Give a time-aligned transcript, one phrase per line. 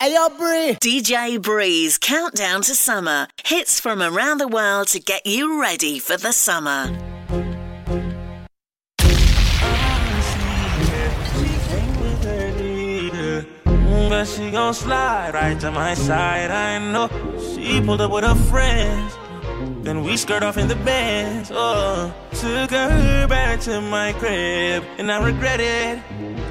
[0.00, 0.76] Ayo, Bree.
[0.80, 3.26] DJ Breeze Countdown to Summer.
[3.44, 6.86] Hits from around the world to get you ready for the summer.
[14.08, 16.52] But she gon' slide right to my side.
[16.52, 17.08] I know
[17.52, 19.14] she pulled up with her friends.
[19.82, 21.50] Then we skirt off in the Benz.
[21.52, 25.98] Oh, took her back to my crib, and I regret it.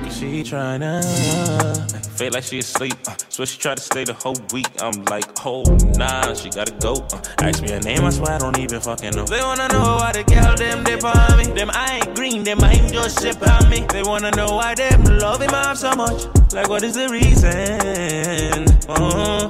[0.04, 2.96] Cause she tryna feel like she asleep.
[3.08, 4.68] Uh, so she tried to stay the whole week.
[4.82, 5.64] I'm like, oh
[5.96, 6.94] nah, she gotta go.
[7.14, 9.26] Uh, ask me her name, I swear I don't even fucking know.
[9.26, 11.46] They wanna know why the girl them dip on me.
[11.54, 13.86] Them I ain't green, them I ain't just ship on me.
[13.92, 16.26] They wanna know why them love him up so much.
[16.54, 18.66] Like what is the reason?
[18.90, 19.50] Uh,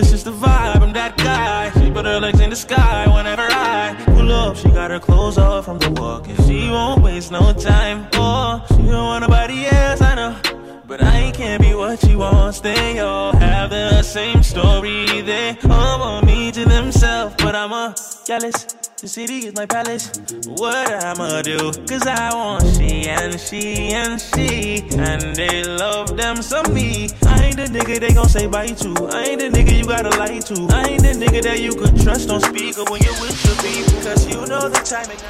[0.00, 0.80] it's just the vibe.
[0.80, 1.70] I'm that guy.
[1.80, 4.56] She put her legs in the sky whenever I pull up.
[4.56, 8.08] She got her clothes off from the walk, and she won't waste no time.
[8.14, 10.47] Oh, she don't want nobody else, I know.
[10.88, 12.60] But I can't be what she wants.
[12.60, 15.04] They all have the same story.
[15.20, 17.94] They all want me to themselves, but I'm a
[18.26, 18.64] jealous.
[18.98, 20.10] The city is my palace.
[20.46, 21.72] What I'ma do?
[21.86, 24.82] Cause I want she and she and she.
[24.96, 27.10] And they love them some me.
[27.26, 29.10] I ain't the nigga they gon' say bye to.
[29.12, 30.54] I ain't the nigga you gotta lie to.
[30.74, 32.50] I ain't the nigga that you could trust on up
[32.90, 34.00] when you're with your people.
[34.00, 35.22] Cause you know the time it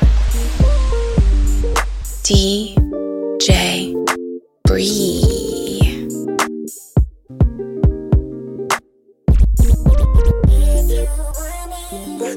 [2.22, 3.92] DJ
[4.64, 5.47] Bree.
[12.28, 12.34] Yeah,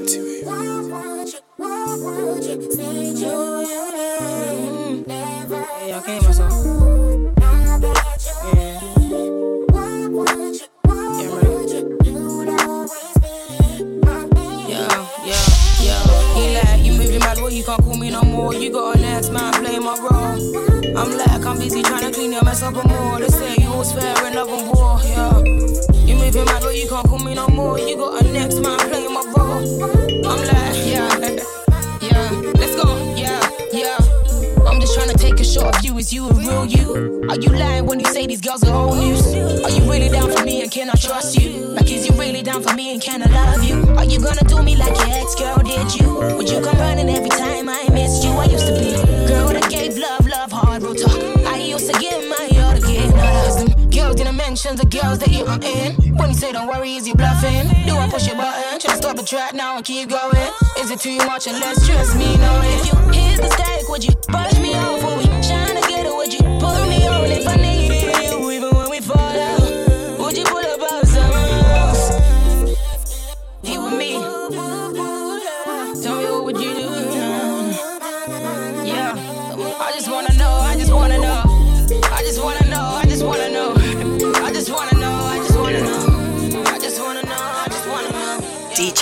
[5.98, 6.52] I came myself.
[17.52, 18.54] You can't call me no more.
[18.54, 20.96] You got a next man playing my role.
[20.96, 23.20] I'm like, I'm busy trying to clean your mess up and more.
[23.20, 25.91] They say you was fair and love and war, yeah.
[26.32, 27.78] You moving mad, you can't call me no more.
[27.78, 29.84] You got a next man playing my role.
[30.24, 31.18] I'm like, yeah,
[32.00, 33.38] yeah, let's go, yeah,
[33.70, 33.98] yeah.
[34.66, 35.98] I'm just trying to take a shot of you.
[35.98, 37.28] Is you a real you?
[37.28, 39.26] Are you lying when you say these girls are old news?
[39.62, 41.50] Are you really down for me and can I trust you?
[41.50, 43.82] Like, is you really down for me and can I love you?
[43.98, 46.14] Are you gonna do me like your ex girl did you?
[46.38, 48.30] Would you come running every time I miss you?
[48.30, 48.94] I used to be
[49.28, 51.12] girl that gave love, love, hard, real talk.
[51.46, 52.51] I used to give my
[54.52, 55.96] mention the girls that you are in.
[56.18, 57.68] When you say don't worry, is you bluffing?
[57.86, 58.78] Do I push your button?
[58.80, 60.50] Try to stop the track now and keep going?
[60.78, 62.36] Is it too much and less stress me?
[62.36, 65.02] No, if you hit the stack, would you brush me off?
[65.02, 65.31] When we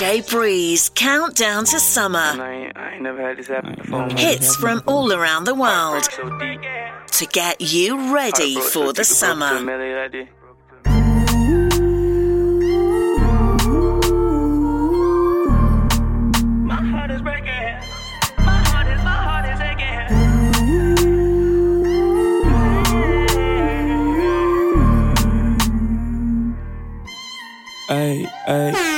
[0.01, 2.17] DJ Breeze Countdown to Summer.
[2.17, 4.09] I I never had this happen before.
[4.09, 6.09] Hits from all around the world.
[7.11, 9.61] to get you ready for the so deep, it broke to a summer.
[9.61, 10.11] melody like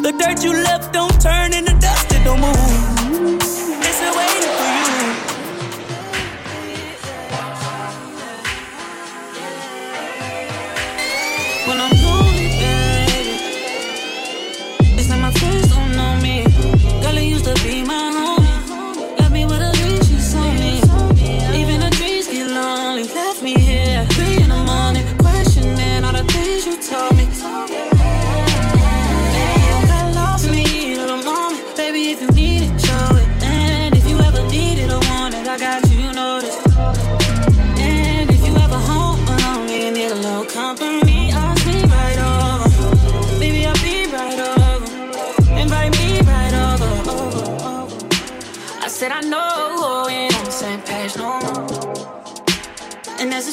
[0.00, 2.97] The dirt you left don't turn into dust, it don't move.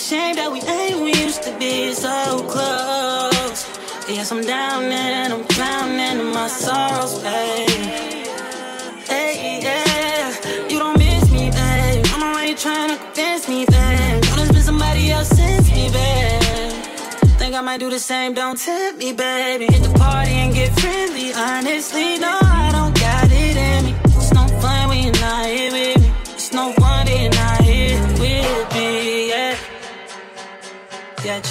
[0.05, 3.65] Shame that we ain't, we used to be so close.
[4.07, 7.69] Yes, I'm down and I'm drowning in my sorrows, babe.
[9.09, 12.05] Hey, yeah, you don't miss me, babe.
[12.13, 14.21] I'm already trying to convince me, babe.
[14.29, 16.73] Don't it's been somebody else since me, babe.
[17.39, 19.65] Think I might do the same, don't tempt me, baby.
[19.65, 21.33] Hit the party and get friendly.
[21.33, 22.74] Honestly, no, I don't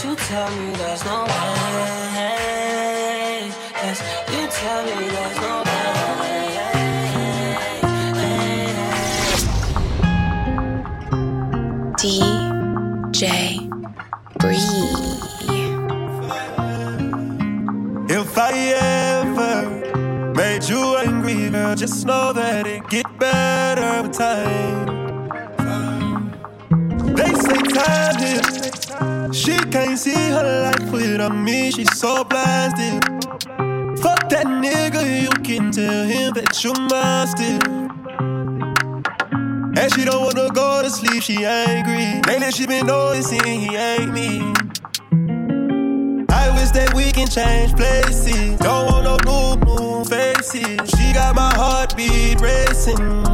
[0.04, 1.30] you tell me there's no way.
[3.82, 3.98] Yes,
[4.32, 5.64] you tell me there's no
[12.04, 13.22] DJ
[14.38, 14.58] Bree.
[18.10, 18.52] If I
[19.22, 19.54] ever
[20.34, 24.86] made you angry, girl, just know that it get better with time.
[27.14, 28.83] They say time heals.
[29.32, 31.70] She can't see her life without me.
[31.70, 33.02] She's so blasted.
[34.00, 37.84] Fuck that nigga, you can tell him that you're mine still.
[39.76, 42.22] And she don't wanna go to sleep, she angry.
[42.26, 44.40] Lately she been noticing he ain't me.
[46.30, 48.58] I wish that we can change places.
[48.58, 50.90] Don't want no new, new faces.
[50.96, 53.33] She got my heartbeat racing.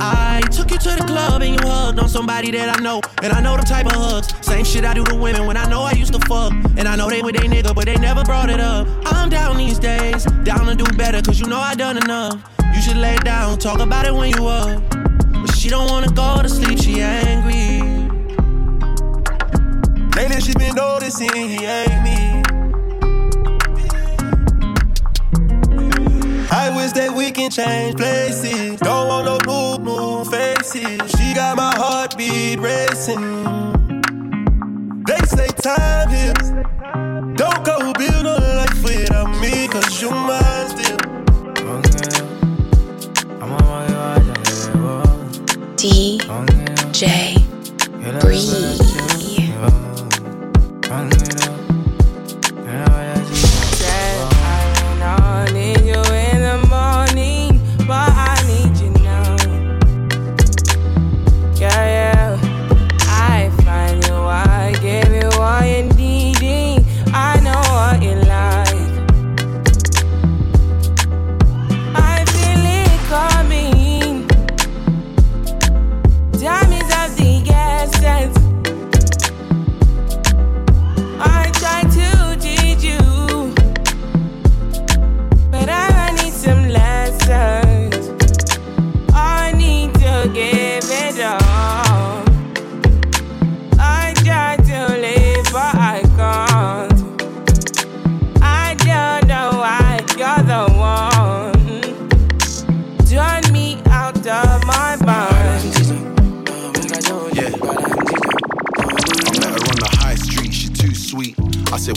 [0.00, 3.00] I took you to the club and you hugged on somebody that I know.
[3.22, 4.34] And I know the type of hugs.
[4.40, 6.52] Same shit I do to women when I know I used to fuck.
[6.76, 8.88] And I know they with they nigga, but they never brought it up.
[9.06, 12.40] I'm down these days, down to do better, cause you know I done enough.
[12.74, 14.82] You should lay down, talk about it when you up.
[14.90, 17.82] But she don't wanna go to sleep, she angry.
[20.16, 22.23] Lately she been noticing he ain't me.
[26.84, 28.78] Wish that we can change places.
[28.80, 31.10] Don't want no new, new faces.
[31.16, 33.22] She got my heartbeat racing.
[35.06, 36.50] They say time heals.
[37.40, 40.98] Don't go build a life without me, cause you mine still.
[45.76, 47.34] DJ
[48.20, 48.93] Bree.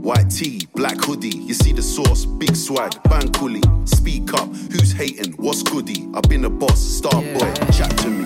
[0.00, 3.88] White tee, black hoodie, you see the sauce, big swag, bang coolie.
[3.88, 6.08] Speak up, who's hating, what's goody?
[6.14, 8.24] I've been a boss, star boy, chat to me.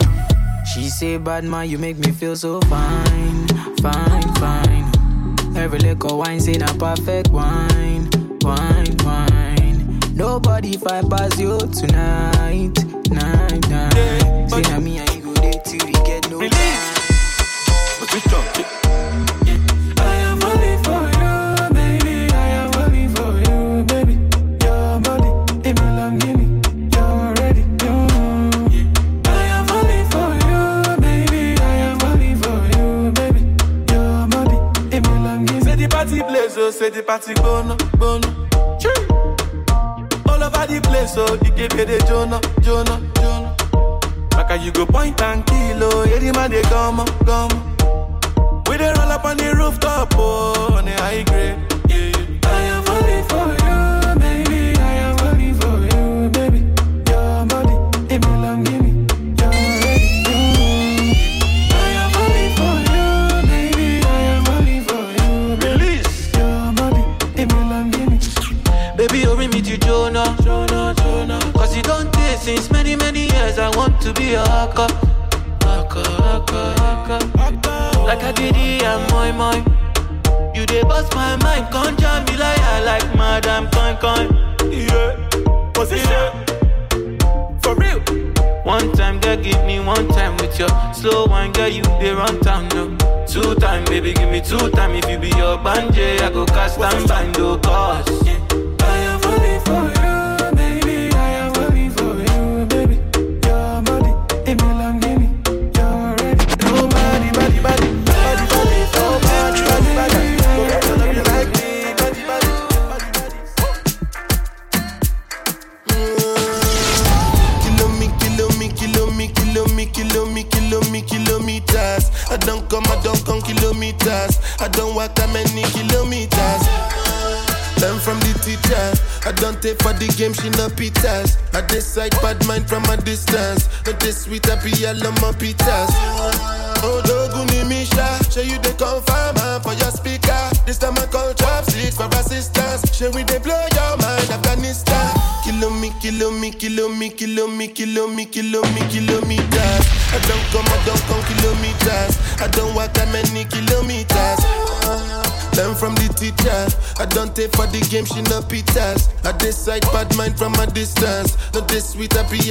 [0.72, 3.48] She say, bad man, you make me feel so fine,
[3.78, 5.56] fine, fine.
[5.56, 8.08] Every little wine say a perfect wine,
[8.42, 10.00] wine, wine.
[10.14, 12.72] Nobody fight past you tonight,
[13.10, 13.92] night, night.
[13.94, 14.21] Say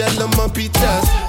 [0.01, 0.51] all on my.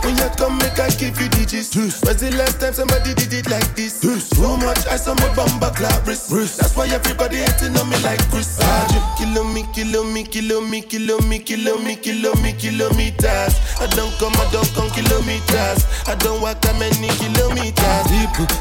[0.03, 1.75] When you come, make I give you digits.
[1.75, 4.01] When's the last time somebody did it like this?
[4.01, 4.17] Too
[4.59, 8.59] much ice on my bumper clap That's why everybody hating on me like Chris.
[8.61, 9.15] Ah.
[9.19, 13.55] Kilo me, kilo me, kilo me, kilo me, kilo me, kilo me, kilometers.
[13.81, 15.87] I don't come, I don't come kilometers.
[16.09, 16.92] I don't walk, I mean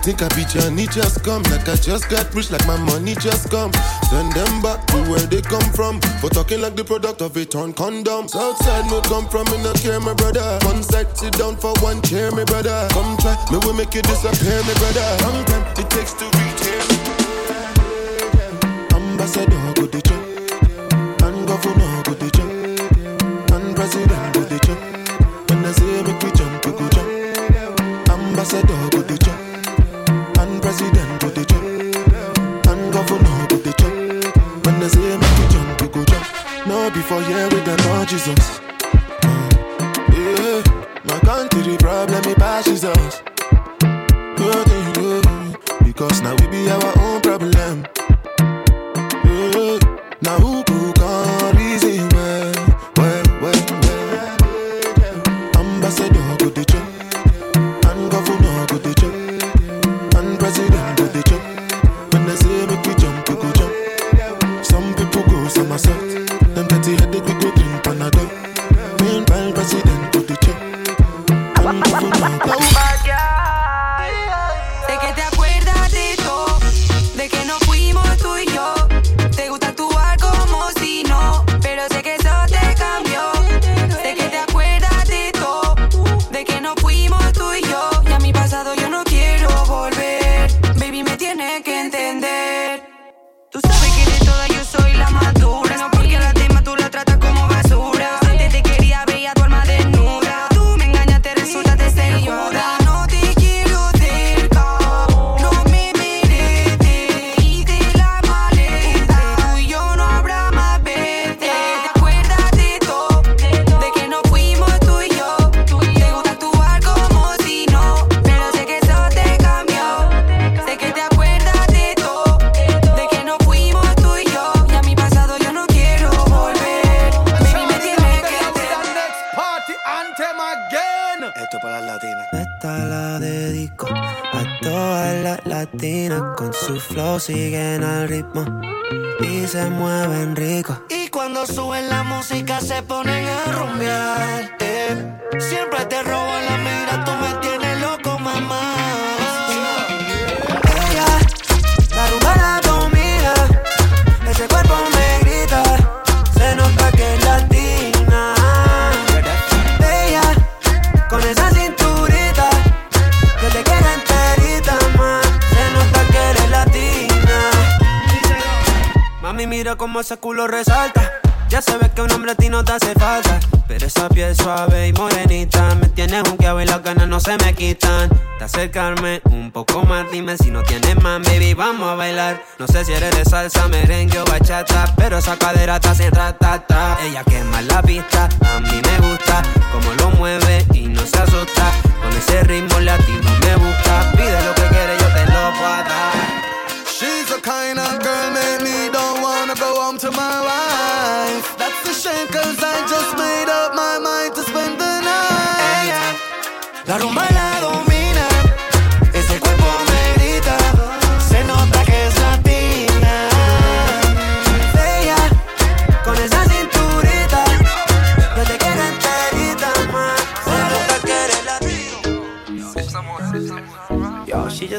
[0.03, 1.43] Think I be Johnny just come.
[1.43, 3.71] Like I just got rich, like my money just come.
[4.09, 6.01] Send them back to where they come from.
[6.19, 8.27] For talking like the product of a torn condom.
[8.27, 10.59] Southside, no come from, in the care, my brother.
[10.63, 12.87] One side, sit down for one chair, my brother.
[12.91, 15.07] Come try, me will make you disappear, my brother.
[15.23, 15.41] Long
[15.77, 16.30] it takes two.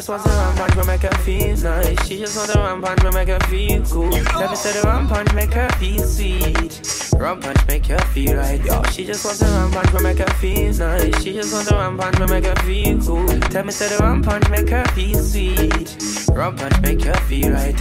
[0.03, 2.09] Just wants a rum punch, but make her feel nice.
[2.09, 4.11] She just wants a rum punch, but make her feel cool.
[4.11, 7.13] Let me say the rum punch, make her feel sweet.
[7.17, 8.61] Rum punch, make her feel right.
[8.65, 11.23] Yo, she just wants a rum punch, but make her feel nice.
[11.23, 13.29] She just wants a rum punch, but make her feel cool.
[13.43, 16.27] Tell me say the rum punch, make her feel sweet.
[16.35, 17.79] Rum punch, make her feel right.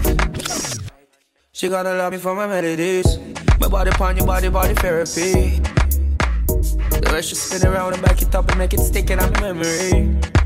[1.53, 3.17] She gotta love me for my melodies.
[3.59, 5.59] My body upon your body, body therapy.
[7.01, 9.29] The way she spin around and back it up and make it stick in my
[9.41, 10.40] memory.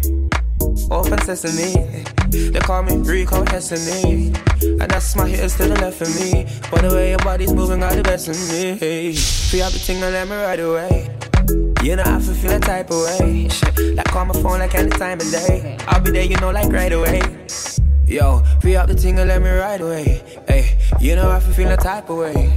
[0.92, 4.34] Open sesame, they call me Rico Destiny.
[4.62, 6.46] And that's my hitters to the left of me.
[6.70, 9.16] But the way your body's moving, got the best of me.
[9.16, 11.10] Free up the thing and let me right away.
[11.84, 13.50] You know I feel feel that type of way.
[13.96, 15.78] Like call my phone like any time of day.
[15.88, 17.22] I'll be there, you know, like right away.
[18.06, 20.22] Yo, free up the thing and let me right away.
[20.48, 22.52] Hey, you know I feel feel that type of way.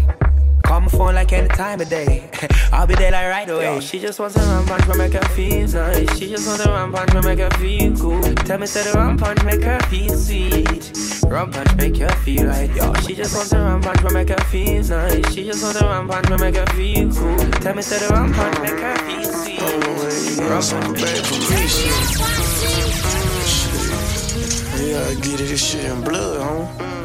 [0.69, 2.29] Call my phone like any time of day.
[2.73, 3.81] I'll be there like right away.
[3.81, 6.19] She just wants a rum punch, but make her feel nice.
[6.19, 8.21] She just wants a rum punch, but make her feel cool.
[8.35, 10.93] Tell me, say the rum punch, make her feel sweet.
[11.25, 12.71] Rum punch, make her feel right.
[12.77, 15.33] Yo, she just wants a rum punch, but make her feel nice.
[15.33, 17.39] She just wants a rum punch, but make her feel cool.
[17.63, 19.61] Tell me, say the rum punch, make her feel sweet.
[20.39, 21.49] Rum punch, make her feel
[24.87, 26.43] Yeah, I get it, this shit in blood,
[26.79, 26.98] huh?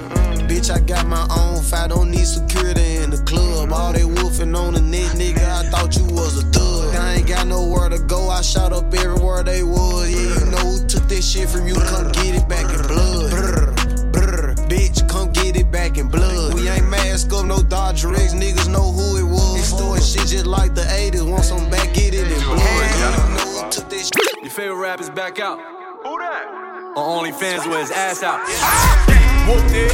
[0.63, 3.73] Bitch, I got my own fight, don't need security in the club.
[3.73, 6.95] All they wolfing on the net, nigga, I thought you was a thug.
[6.95, 10.10] I ain't got nowhere to go, I shot up everywhere they was.
[10.10, 13.32] Yeah, you know who took this shit from you, come get it back in blood.
[13.32, 13.73] Brr,
[14.13, 16.54] brr, bitch, come get it back in blood.
[16.54, 19.60] We ain't mask up, no Dodger X, niggas know who it was.
[19.60, 22.60] It's doing shit just like the 80s, want some back, get it in blood.
[22.60, 24.41] Yeah, you know who took this shit.
[24.41, 25.60] Your favorite rap is back out.
[25.60, 26.93] Who that?
[26.95, 28.39] On OnlyFans with his ass out.
[28.45, 29.33] Ah!
[29.47, 29.91] Whooped it.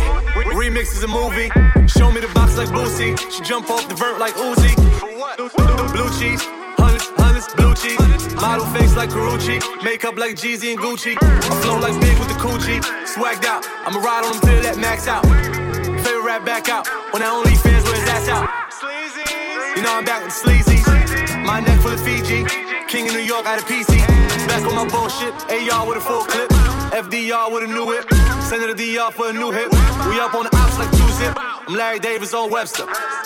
[0.54, 1.50] Remix is a movie.
[1.88, 3.18] Show me the box like Boosie.
[3.32, 4.76] She jump off the vert like Uzi.
[5.92, 6.46] Blue cheese.
[6.78, 8.36] Hundreds, hundreds, blue cheese.
[8.36, 9.58] Model face like Karuchi.
[9.84, 11.18] Makeup like Jeezy and Gucci.
[11.20, 12.80] I flow like big with the coochie.
[13.10, 13.66] Swagged out.
[13.86, 15.26] I'ma ride on him till that max out.
[16.06, 16.88] Favorite rap back out.
[17.14, 18.46] On that OnlyFans with his ass out.
[19.76, 20.80] You know I'm back with the sleazy.
[21.42, 22.46] My neck full of Fiji.
[22.88, 23.98] King of New York out of PC.
[24.48, 25.34] Back on my bullshit.
[25.50, 26.50] AR with a full clip.
[26.94, 28.39] FDR with a new whip.
[28.50, 29.70] Send it to DR for a new hit.
[30.10, 31.38] We up on the ops like two zip.
[31.38, 32.84] I'm Larry Davis on Webster.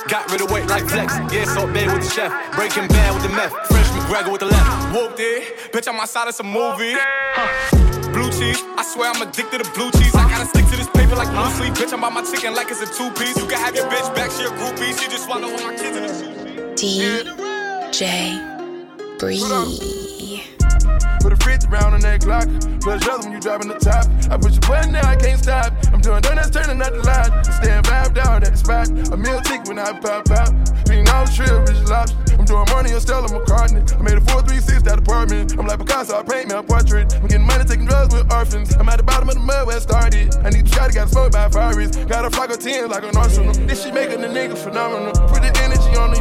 [0.09, 1.15] Got rid of weight like flex.
[1.31, 2.27] Yeah, so bad with the chef.
[2.57, 3.53] Breaking bad with the meth.
[3.71, 4.93] Fresh McGregor with the left.
[4.93, 5.71] Whooped it.
[5.71, 6.95] Bitch, I'm outside of some movie.
[6.99, 8.11] Huh.
[8.11, 8.61] Blue cheese.
[8.75, 10.13] I swear I'm addicted to blue cheese.
[10.13, 11.73] I gotta stick to this paper like blue sleep.
[11.75, 13.37] Bitch, I'm on my chicken like it's a two piece.
[13.39, 14.91] You can have your bitch back, she a groupie.
[14.99, 18.43] She just wanna hold my kids in the DJ
[19.19, 20.02] Bree.
[21.21, 22.47] Put a 50 round on that Glock.
[22.81, 24.05] Plus other when you driving the top.
[24.31, 25.73] I push a button now, I can't stop.
[25.93, 27.31] I'm doing donuts, turning out the light.
[27.45, 28.89] Stand vibe down at the spot.
[29.11, 30.51] A meal tick when I pop out.
[30.87, 32.17] Being all trill, rich lobster.
[32.37, 33.81] I'm doing money on Stella McCartney.
[33.95, 35.55] I made a 436 that apartment.
[35.57, 37.13] I'm like Picasso, I paint me a portrait.
[37.15, 38.75] I'm getting money, taking drugs with orphans.
[38.75, 40.35] I'm at the bottom of the mud where I started.
[40.43, 41.95] I need to try to got smoked by Ferraris.
[42.07, 43.53] Got a flock of 10 like an arsenal.
[43.53, 45.13] This shit making the niggas phenomenal.
[45.43, 46.13] The energy on.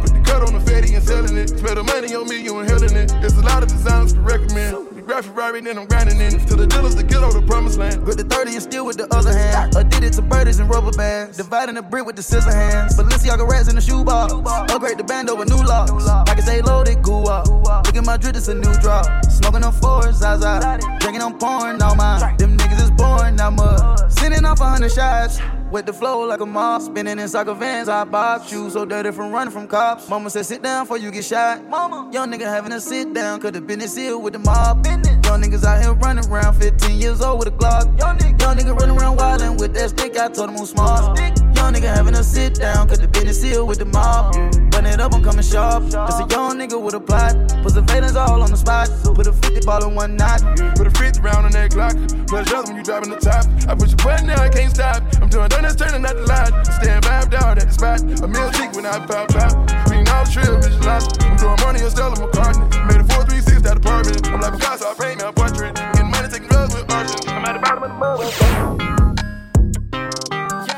[0.00, 1.48] Put the cut on the fatty and selling it.
[1.50, 3.08] Spend the money on me, you inhaling it.
[3.20, 4.94] There's a lot of designs to recommend.
[5.06, 6.32] Graphic right, then I'm grinding in.
[6.46, 8.04] To the dealers get over the promised land.
[8.04, 9.76] Grip the 30 and still with the other hand.
[9.76, 11.36] Addicted to birdies and rubber bands.
[11.36, 12.96] Dividing the brick with the scissor hands.
[12.96, 14.32] Balenciaga rats in the shoebox.
[14.72, 15.90] Upgrade the band over new locks.
[15.92, 17.46] Like it's say loaded goo up.
[17.48, 19.04] Look at my drip, it's a new drop.
[19.26, 20.78] Smoking on fours, Zaza.
[21.00, 22.36] Drinking on porn, now mine.
[22.38, 24.10] Them niggas is born, mud.
[24.10, 25.38] Sending off a hundred shots.
[25.74, 29.10] With the flow like a mob, spinning in soccer vans, I box shoes so dirty
[29.10, 30.08] from running from cops.
[30.08, 31.68] Mama said, sit down before you get shot.
[31.68, 34.86] Mama, young nigga having a sit down, cause the business here with the mob.
[34.86, 37.98] Young niggas out here running around, 15 years old with a Glock.
[37.98, 41.18] Young nigga, young nigga running around wildin' with that stick, I told him I'm smart.
[41.18, 41.26] Young
[41.64, 44.34] young nigga having a sit down, cause the business seal with the mob.
[44.74, 45.84] Run it up, I'm coming sharp.
[45.84, 47.32] Just a young nigga with a plot.
[47.62, 48.90] Put the surveillance all on the spot.
[49.14, 50.42] Put a 50 ball in one knot.
[50.76, 51.96] Put a 50 round on that Glock.
[52.28, 53.46] Plus other when you driving the top.
[53.68, 55.02] I push your button now, I can't stop.
[55.22, 56.52] I'm doing donuts, turning out the lot.
[56.66, 58.00] Stand vibed out at the spot.
[58.02, 59.54] A meal tick when I pop out.
[59.88, 61.22] Clean all trill, bitch lost.
[61.22, 62.68] I'm doing money on Stella McCartney.
[62.88, 64.28] Made a 436 that apartment.
[64.28, 65.74] I'm like Picasso, I paint me a portrait.
[65.96, 67.30] Getting money, taking drugs with arson.
[67.30, 68.73] I'm at the bottom of the mother.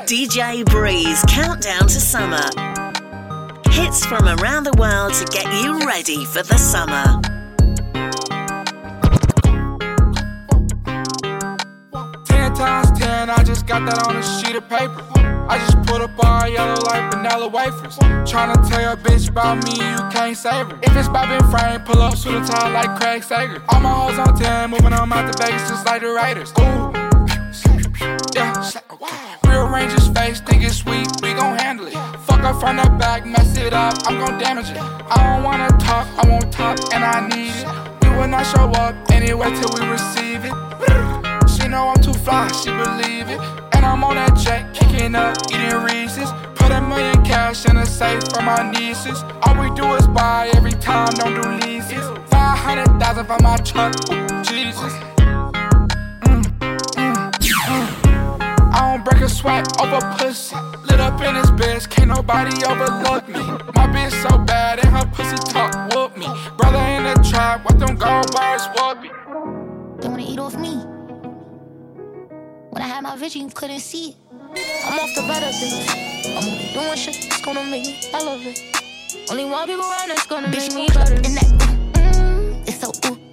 [0.07, 2.49] DJ Breeze Countdown to Summer.
[3.71, 7.21] Hits from around the world to get you ready for the summer.
[12.25, 15.03] Ten times ten, I just got that on a sheet of paper.
[15.49, 17.99] I just put a bar yellow like vanilla wafers.
[18.31, 20.79] Tryna tell your bitch about me, you can't save her.
[20.85, 23.61] If it's bobbing frame, pull up, shoot a tie like Craig Sager.
[23.71, 26.53] All my hoes on 10, moving on out to Vegas just like the Raiders.
[26.61, 26.96] Ooh.
[28.01, 28.71] Yeah.
[29.43, 31.95] we Rearrange his face, think it's sweet, we gon' handle it.
[32.27, 34.79] Fuck up from the back, mess it up, I'm gon' damage it.
[34.79, 37.67] I don't wanna talk, I won't talk, and I need it.
[38.03, 40.55] We will not show up anyway till we receive it.
[41.49, 43.41] She know I'm too fly, she believe it.
[43.73, 46.31] And I'm on that jet, kicking up, eating Reese's.
[46.55, 49.23] Put a million cash in a safe for my nieces.
[49.43, 52.05] All we do is buy every time, don't do leases.
[52.29, 53.95] 500,000 for my truck,
[54.45, 55.16] Jesus.
[57.69, 60.55] I don't break a sweat over pussy.
[60.89, 63.43] Lit up in his bed, can't nobody overlook me.
[63.75, 66.27] My bitch so bad, and her pussy talk whoop me.
[66.57, 69.11] Brother in the trap, what them gold bars whoop me.
[70.01, 70.77] They wanna eat off me.
[72.71, 74.17] When I had my vision, you couldn't see it.
[74.85, 75.89] I'm off the better things.
[76.37, 78.63] I'm doing shit that's gonna make me elevate.
[79.31, 81.15] Only one people around that's gonna make me better.
[81.15, 83.26] And that, mm, it's so ooh.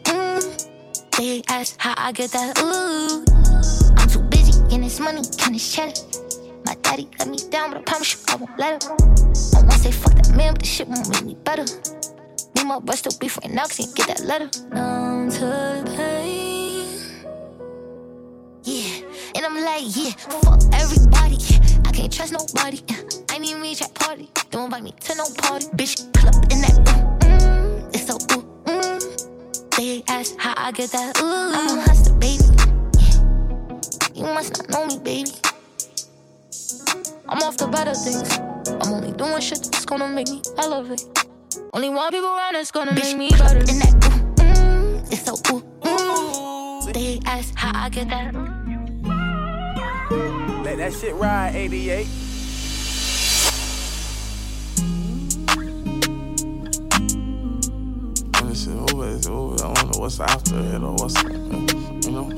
[1.17, 3.23] They ask how I get that ooh.
[3.97, 5.93] I'm too busy getting this money, getting this cheddar.
[6.65, 8.91] My daddy let me down, but I promise you I won't let him.
[8.91, 11.65] I won't say fuck that man, but this shit won't make me better.
[12.55, 14.49] Me my best still be friend now, cause get that letter.
[14.73, 16.87] Numb to pain.
[18.63, 21.37] Yeah, and I'm like, yeah, fuck everybody.
[21.85, 22.81] I can't trust nobody.
[23.29, 24.29] I need me at party.
[24.49, 25.67] Don't invite me to no party.
[25.77, 29.02] Bitch, club in that mm, mm, It's so ooh, mm.
[29.77, 31.25] They ask how I get that ooh.
[31.25, 32.43] I'm a hustler, baby.
[34.13, 35.31] You must not know me, baby.
[37.27, 38.37] I'm off the better things.
[38.67, 41.05] I'm only doing shit that's gonna make me elevate.
[41.73, 43.59] Only one people around that's gonna make me better.
[43.59, 43.95] In that
[44.39, 46.93] ooh, mm, it's so ooh, ooh.
[46.93, 48.33] They ask how I get that.
[50.63, 52.07] Let that shit ride, 88.
[58.67, 59.55] Over, it's over.
[59.65, 62.31] I don't know what's after it or what's, you know.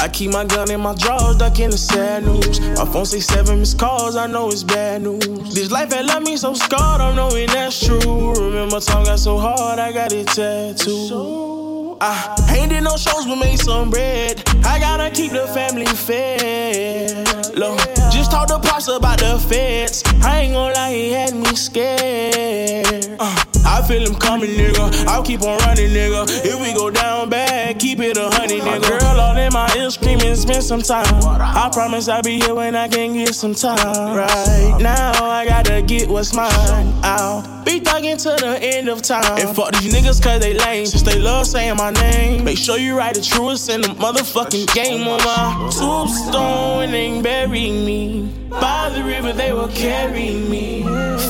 [0.00, 2.60] I keep my gun in my drawers, ducking the sad news.
[2.60, 5.54] My phone say seven missed calls, I know it's bad news.
[5.54, 8.34] This life had left me so scarred, I'm knowing that's true.
[8.34, 11.98] Remember, time got so hard, I got it tattooed.
[12.00, 14.42] I ain't did no shows, but made some bread.
[14.64, 17.56] I gotta keep the family fed.
[17.56, 17.78] Look,
[18.12, 20.02] just talk to Pops about the feds.
[20.22, 23.16] I ain't gonna lie, he had me scared.
[23.18, 25.06] Uh, I feel him coming, nigga.
[25.06, 26.26] I'll keep on running, nigga.
[26.44, 28.98] If we go down bad, keep it a honey, nigga.
[28.98, 31.06] Girl, all in my ear screaming, spend some time.
[31.40, 34.16] I promise I'll be here when I can get some time.
[34.16, 36.92] Right now, I gotta get what's mine.
[37.02, 39.38] I'll be thugging to the end of time.
[39.38, 40.86] And fuck these niggas cause they lame.
[40.86, 42.44] Since they love saying my name.
[42.44, 47.70] Make sure you write the truest in the motherfucking game on my tombstone and bury
[47.70, 48.37] me.
[48.50, 50.82] By the river they will carry me.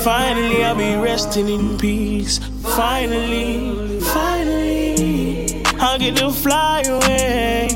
[0.05, 2.39] Finally I'll be resting in peace.
[2.63, 7.69] Finally, finally, I'll get to fly away.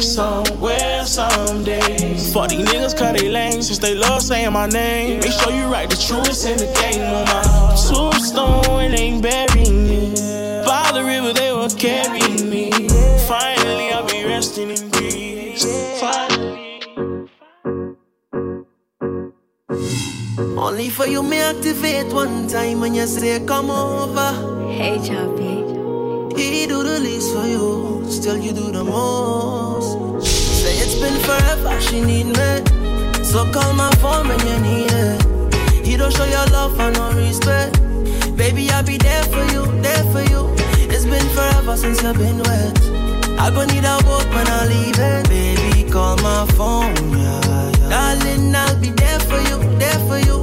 [0.00, 2.16] Somewhere, someday.
[2.32, 3.62] Fuck these niggas cause they lame.
[3.62, 5.20] Since they love saying my name.
[5.20, 9.70] Make sure you write the truest in the game on my tombstone and they bury
[9.70, 10.14] me.
[10.66, 12.23] By the river they will carry
[20.56, 24.30] Only for you me activate one time when you say come over.
[24.70, 25.62] Hey Choppy.
[26.36, 30.26] He do the least for you, still you do the most.
[30.26, 33.24] Say it's been forever, she need me.
[33.24, 35.86] So call my phone when you need it.
[35.86, 37.80] You don't show your love for no respect.
[38.36, 40.54] Baby, I'll be there for you, there for you.
[40.90, 42.78] It's been forever since you've been wet.
[43.38, 45.28] I gon' need a boat when I leave it.
[45.28, 47.88] Baby, call my phone, yeah, yeah.
[47.90, 49.63] Darling, I'll be there for you,
[50.08, 50.38] for you.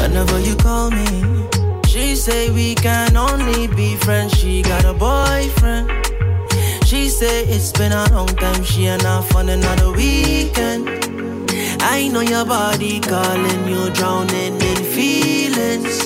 [0.00, 1.48] Whenever you call me,
[1.86, 4.32] she say we can only be friends.
[4.38, 5.90] She got a boyfriend.
[6.84, 8.62] She say it's been a long time.
[8.62, 10.88] She and I fun another weekend.
[11.80, 15.96] I know your body calling you, drowning in feelings.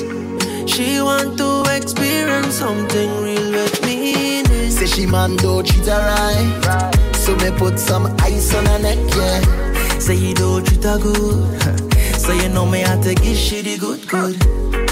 [0.70, 4.44] She want to experience something real with me.
[4.70, 7.14] Say she man don't treat her right.
[7.14, 9.98] So me put some ice on her neck, yeah.
[9.98, 11.86] Say you don't treat her good.
[12.20, 14.36] so you know me I give she the good, good.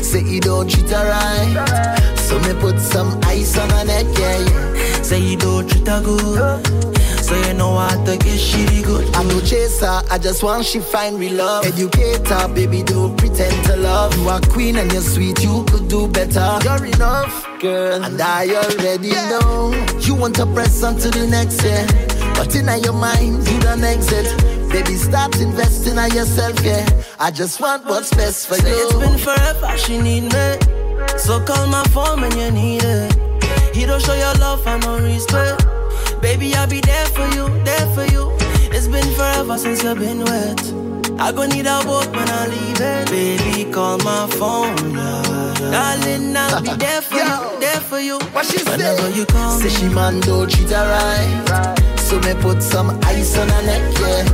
[0.05, 2.17] Say you don't treat her right.
[2.17, 5.03] So me put some ice on her neck, yeah, yeah.
[5.03, 6.67] Say you don't treat her good.
[7.23, 9.15] So you know how to get shitty good.
[9.15, 11.67] I'm no chaser, I just want she find real love.
[11.67, 14.17] Educator, baby, don't pretend to love.
[14.17, 16.59] You are queen and you're sweet, you could do better.
[16.65, 19.29] You're enough, girl, and I already yeah.
[19.29, 19.75] know.
[20.01, 21.85] You want to press on to the next year,
[22.35, 24.58] but in your mind, you don't exit.
[24.71, 26.87] Baby, start investing in yourself, yeah.
[27.19, 28.87] I just want what's best for Say you.
[28.87, 31.19] It's been forever, she need me.
[31.19, 33.75] So call my phone when you need it.
[33.75, 35.65] He don't show your love and no respect.
[36.21, 38.31] Baby, I'll be there for you, there for you.
[38.71, 40.61] It's been forever since you've been wet.
[41.21, 43.11] I gon' need a boat when I leave it.
[43.11, 45.71] Baby, call my phone, yeah.
[45.73, 48.19] Darling, I'll be there for you, there for you.
[48.33, 49.19] What she Whenever say?
[49.19, 49.71] you call Say me.
[49.71, 51.99] she man don't treat her right.
[51.99, 54.25] So me put some ice on her neck, yeah.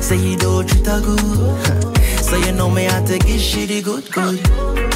[0.00, 1.94] Say you don't treat her good.
[2.28, 4.38] So you know me I give she the good, good.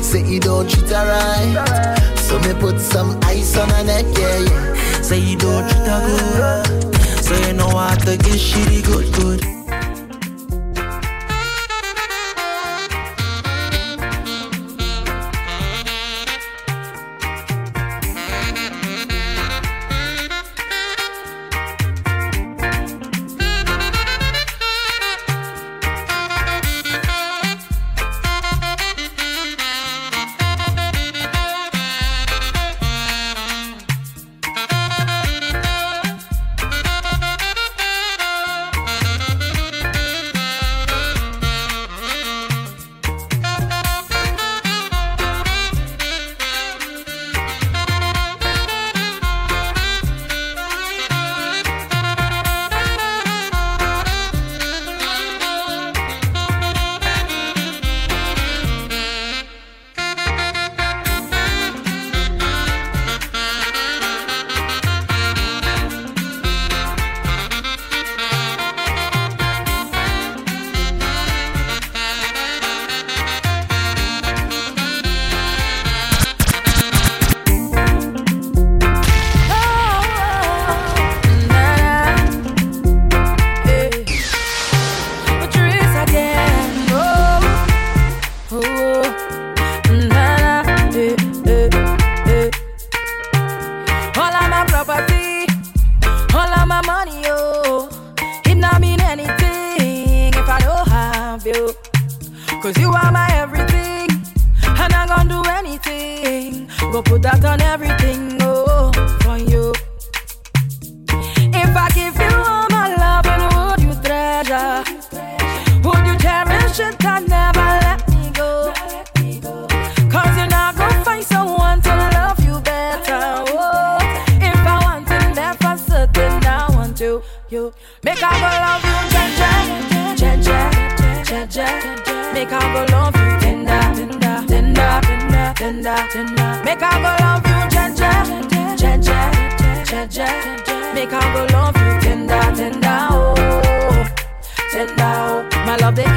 [0.04, 2.18] Say you don't treat her right.
[2.18, 5.00] So me put some ice on her neck, yeah, yeah.
[5.00, 7.24] Say you don't treat her good.
[7.24, 9.51] So you know I give she the good, good.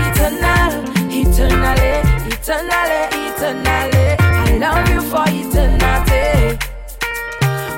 [0.08, 0.73] Eternal,
[1.12, 1.91] eternally,
[2.31, 4.05] eternally, eternally.
[4.19, 6.58] I love you for eternity.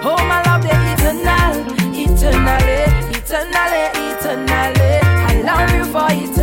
[0.03, 1.55] Oh, my love, the eternal,
[1.93, 2.79] eternally,
[3.17, 4.91] eternally, eternally.
[5.03, 6.36] I love you for eternity.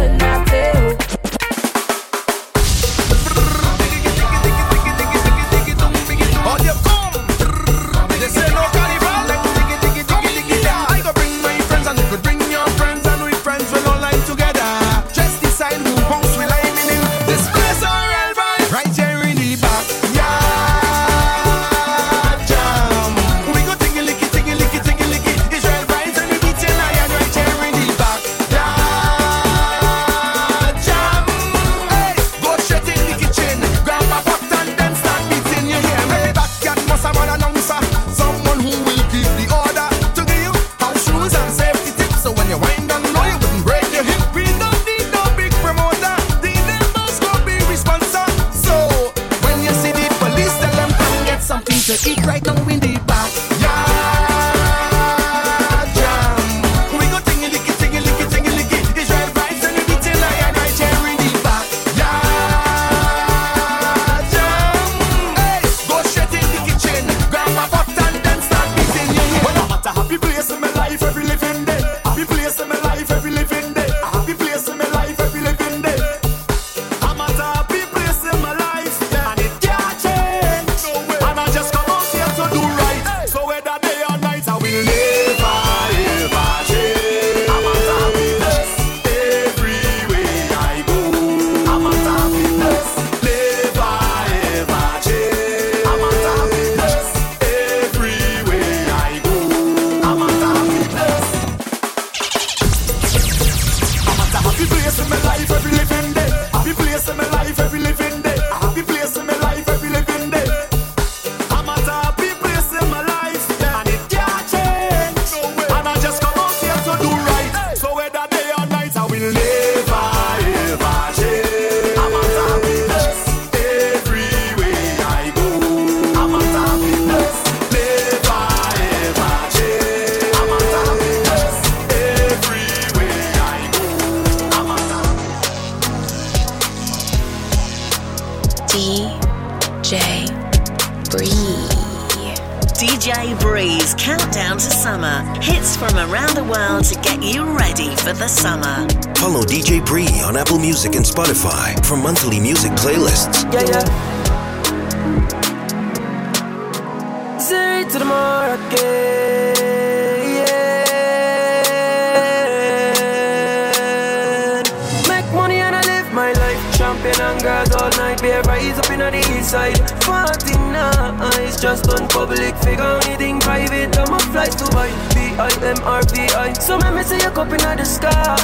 [177.04, 178.36] So let me see you up in the sky.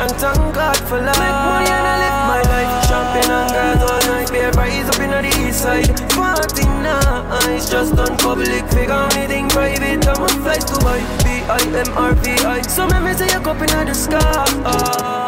[0.00, 1.18] And thank God for life.
[1.18, 2.72] Make money and I live my life.
[2.88, 4.30] Champion and girls all night.
[4.32, 5.88] Beer rise up in the east side.
[6.12, 9.08] 49 eyes just on public figure.
[9.16, 10.06] Anything private.
[10.08, 11.00] I'm a flight to buy.
[11.24, 12.62] B-I-M-R-V-I.
[12.62, 14.46] So let me see you up in the sky.
[14.64, 15.20] Mm.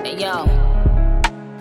[0.02, 0.59] Hey, yo.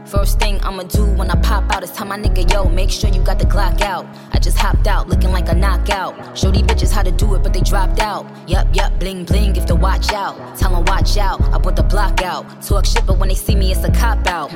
[0.10, 3.12] First thing I'ma do when I pop out is tell my nigga, yo, make sure
[3.12, 4.08] you got the Glock out.
[4.32, 6.36] I just hopped out looking like a knockout.
[6.36, 8.26] Show these bitches how to do it, but they dropped out.
[8.50, 10.36] Yup, yup, bling bling, if to watch out.
[10.58, 12.44] Tell 'em watch out, I put the block out.
[12.64, 14.50] Talk shit, but when they see me, it's a cop out.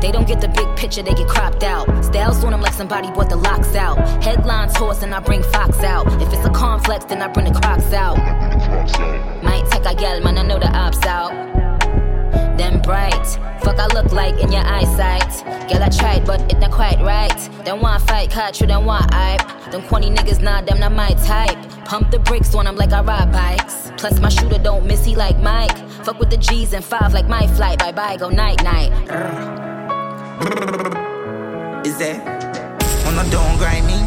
[0.00, 1.86] They don't get the big picture, they get cropped out.
[2.04, 3.98] Styles on them like somebody bought the locks out.
[4.22, 6.06] Headlines horse and I bring Fox out.
[6.22, 8.16] If it's a complex, then I bring the crocs out.
[9.42, 11.32] Might take a gal, man, I know the ops out.
[12.70, 13.26] Them bright,
[13.64, 15.42] fuck I look like in your eyesight.
[15.68, 17.36] Girl, I tried, but it not quite right.
[17.64, 19.42] Them want fight, catch you, them want hype.
[19.72, 21.58] Them corny niggas, nah, them not my type.
[21.84, 23.90] Pump the brakes them like I ride bikes.
[23.96, 25.76] Plus my shooter don't miss, he like Mike.
[26.04, 27.80] Fuck with the G's and five like my flight.
[27.80, 28.92] Bye bye, go night night.
[31.84, 32.20] Is there?
[33.08, 33.98] On a don't grind me.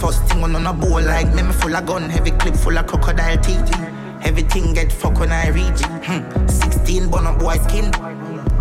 [0.00, 2.88] First thing on a bowl like me, me full of gun, heavy clip full of
[2.88, 3.99] crocodile teeth.
[4.22, 5.80] Everything get fuck when I reach.
[6.04, 6.46] Hmm.
[6.46, 7.92] 16 bun up boy skin.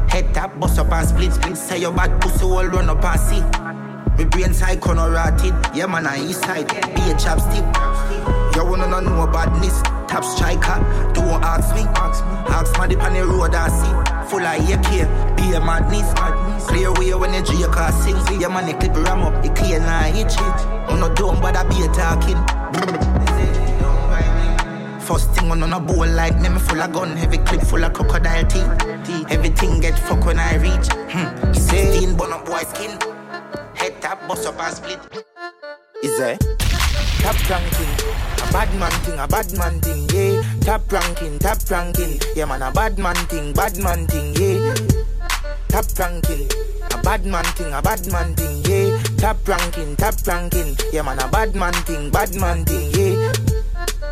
[0.10, 1.58] Head tap, bust up and split split.
[1.58, 3.42] Say your bad pussy all run up and see.
[4.18, 5.54] Me brain side corner rotted.
[5.76, 6.68] Yeah man, I east side.
[6.68, 7.66] Be a chapstick.
[8.56, 9.82] You wanna know badness.
[10.10, 10.80] Top striker.
[11.14, 11.84] Don't ask me.
[12.52, 14.30] Ask my dip on the road I see.
[14.30, 15.38] Full of AK.
[15.38, 16.12] Be a madness.
[16.68, 18.18] Clear way when the J car sing.
[18.42, 19.46] Yeah man, the clip ram up.
[19.46, 20.90] It clear now hitch it.
[20.90, 23.19] On no dumb, but I be a talking.
[25.10, 27.94] First thing on a bowl like me, me full of gun, heavy clip full of
[27.94, 29.32] crocodile teeth.
[29.32, 30.88] Everything get fuck when I reach.
[31.10, 31.52] Hmm.
[31.52, 32.92] 16 bun up boy skin.
[33.74, 35.00] Head tap, bust up and split.
[36.04, 36.38] Is there?
[37.24, 37.90] Top ranking,
[38.38, 40.44] a bad man thing, a bad man thing, yeah.
[40.62, 44.76] Top ranking, top ranking, yeah man, a bad man thing, bad man thing, yeah.
[45.70, 46.48] Top ranking,
[46.92, 49.02] a bad man thing, a bad man thing, yeah.
[49.18, 53.39] Top ranking, top ranking, yeah man, a bad man thing, bad man thing, yeah.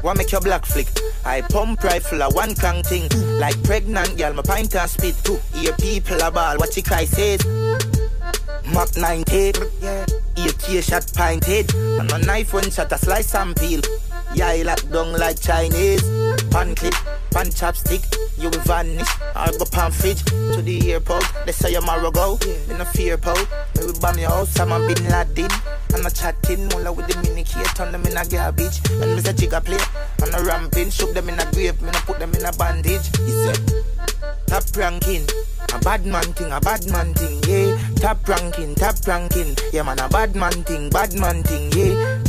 [0.08, 0.88] What make your black flick?
[1.26, 3.10] I pump rifle a one crank thing.
[3.42, 5.16] Like pregnant girl, my pint and spit.
[5.54, 7.46] Hear people a ball, what you cry says.
[8.74, 9.52] Mach 90,
[9.82, 10.06] yeah.
[10.38, 11.74] AK shot pint head.
[11.76, 13.82] And a knife one shot a slice and peel.
[14.34, 16.37] Yeah, I lock down like Chinese.
[16.52, 16.94] Pan clip,
[17.32, 18.04] pan chopstick.
[18.38, 19.08] You will vanish.
[19.36, 21.26] I go pan fridge to the airport.
[21.46, 22.40] They say I'm a go.
[22.70, 23.38] In a fear pole.
[23.76, 24.60] We bomb your house.
[24.60, 25.52] I'm a bin Laden.
[25.94, 26.68] And a chatting.
[26.70, 27.64] Mulla with the mini key.
[27.76, 28.80] Turn them in a garbage.
[29.02, 29.34] And Mr.
[29.34, 29.80] Jigga play.
[30.24, 30.90] And a ramping.
[30.90, 31.82] Shook them in a grave.
[31.82, 33.08] Me no put them in a bandage.
[33.18, 33.60] He said,
[34.48, 35.28] top ranking.
[35.74, 37.78] A bad man thing, a bad man thing, yeah.
[37.96, 39.56] Top ranking, top ranking.
[39.74, 42.24] Yeah, man, a bad man thing, bad man thing, yeah.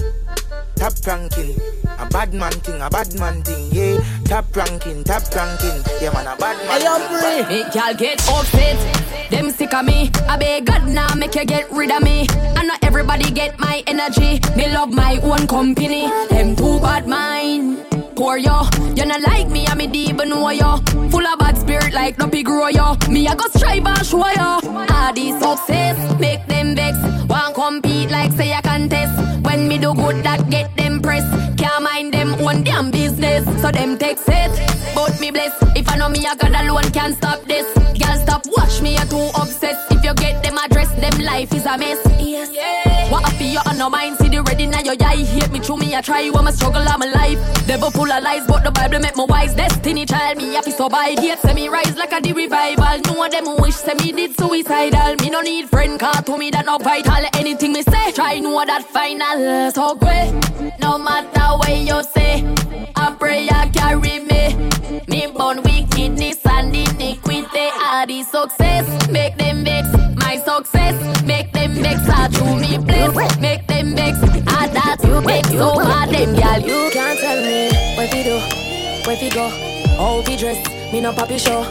[0.79, 1.57] Top ranking.
[1.99, 3.99] A bad man thing, a bad man thing, yeah.
[4.24, 5.83] Top ranking, top ranking.
[6.01, 7.62] Yeah, man, a bad man Hey, I'm free.
[7.64, 9.31] Make y'all get upset.
[9.31, 10.12] Them sick of me.
[10.29, 12.29] I beg God now make you get rid of me.
[12.31, 14.41] And not everybody get my energy.
[14.57, 16.07] Me love my own company.
[16.31, 17.85] Them too bad mind.
[18.14, 18.62] Poor yo,
[18.97, 20.79] you not like me, I'm a deep know yo.
[21.11, 22.97] Full of bad spirit like Duppy grow yo.
[23.09, 24.68] Me I go strive and show yo.
[24.91, 26.97] All these success make them vex.
[27.29, 29.14] Want compete like say I contest.
[29.45, 31.24] When me do good that get them press.
[31.57, 33.45] Can't mind them own damn business.
[33.62, 35.55] So them take it, but me bless.
[35.74, 37.66] If I know me I got alone can't stop this.
[37.99, 39.91] Girl stop watch me, you're too obsessed.
[39.91, 42.01] If you get them address, them life is a mess.
[42.20, 42.51] Yes.
[42.53, 43.11] Yeah.
[43.11, 44.18] What I feel you on no mind,
[44.59, 45.17] ready now your eye.
[45.17, 46.29] Hate me through me, I try.
[46.31, 47.39] When my struggle, I'm alive.
[47.67, 49.55] Devil full of lies, but the Bible make me wise.
[49.55, 51.23] Destiny child, me have to survive.
[51.23, 52.99] Yet me rise like a the revival.
[53.07, 55.17] No one them wish me did suicidal.
[55.17, 57.25] Me no need friend, car to me that no vital.
[57.35, 59.71] Anything me say, try know that final.
[59.73, 60.33] So great,
[60.81, 62.45] no matter what you say.
[62.97, 64.43] I pray I carry me.
[65.09, 67.69] Me born wickedness and iniquity.
[67.81, 69.89] All the success, make them vex.
[70.17, 71.48] My success, make
[71.89, 72.09] vex.
[72.09, 74.18] I do me bless, make them vex.
[74.47, 76.61] I that you make so hard them, girl.
[76.61, 78.39] You can't tell me where we do,
[79.07, 79.49] where we go.
[79.97, 80.59] How be dress,
[80.93, 81.64] me no poppy show.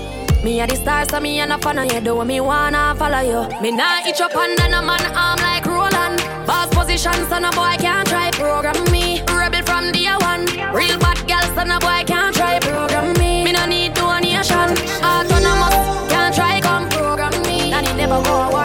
[0.44, 2.02] Me a the star, so me a no fan of you.
[2.02, 3.62] Do me wanna follow you.
[3.62, 6.20] Me nah itch up under no man arm like Roland.
[6.46, 9.22] Boss position, so no boy can't try program me.
[9.34, 10.46] Rebel from day one.
[10.74, 13.44] Real bad girl, so no boy can't try program me.
[13.46, 14.70] Me no need donation.
[15.02, 15.76] Autonomous,
[16.12, 17.74] can't try come program me.
[17.74, 18.57] He never go a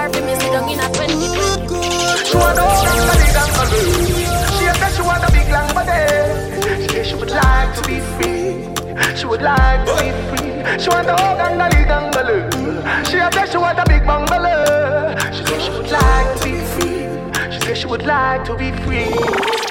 [9.32, 10.78] would like to be free.
[10.78, 13.06] She want a hold on the gangbang.
[13.06, 15.16] She said she want a big bungalow.
[15.32, 17.52] She said she would like to be free.
[17.52, 19.08] She say she would like to be free.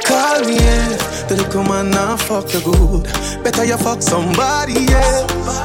[0.10, 0.98] Call me yeah.
[1.30, 3.04] the little man now fuck you good.
[3.44, 5.62] Better you fuck somebody else.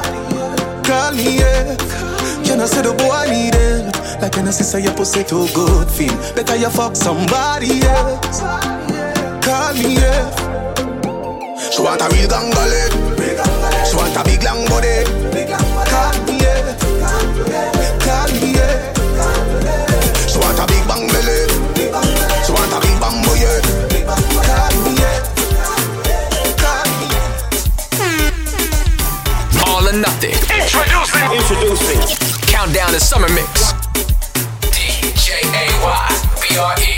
[0.85, 1.73] Call me yeah.
[2.45, 4.21] you know say the boy need help.
[4.21, 6.15] Like I say your pussy too good feel.
[6.35, 8.41] Better you fuck somebody else.
[9.41, 10.29] Call me yeah.
[11.71, 13.06] she want a real gangbale.
[13.87, 15.03] She want a big long body.
[15.87, 16.79] Call me if
[18.03, 18.81] Call me if
[20.29, 21.47] She want a big bang belly.
[22.43, 23.39] She want a big bang boy.
[23.47, 23.63] If
[26.59, 27.15] Call me
[29.65, 30.35] All or nothing.
[30.51, 31.31] Introducing.
[31.31, 32.01] Introducing.
[32.47, 33.73] Countdown to Summer Mix.
[34.71, 36.07] DJ A-Y
[36.41, 36.96] B-R-E.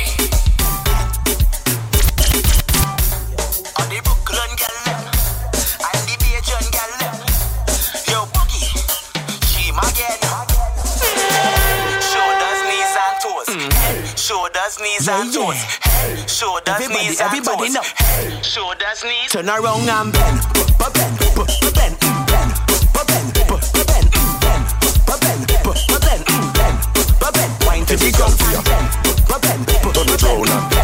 [14.70, 15.56] Shoulders, knees, and toes.
[15.82, 17.74] Hey, shoulders, Everybody, knees, and toes.
[17.74, 17.82] know.
[17.82, 19.32] Hey, shoulders, knees.
[19.32, 20.62] Turn around and bend, b-
[20.94, 25.42] bend, b- b- bend, mm, bend, b- bend, b- b- bend, mm, bend, b- bend,
[25.50, 27.52] b- b- bend, mm, bend, b- bend.
[27.66, 30.79] Wine to the ground and bend, b- bend, b- b- Turn it round and bend,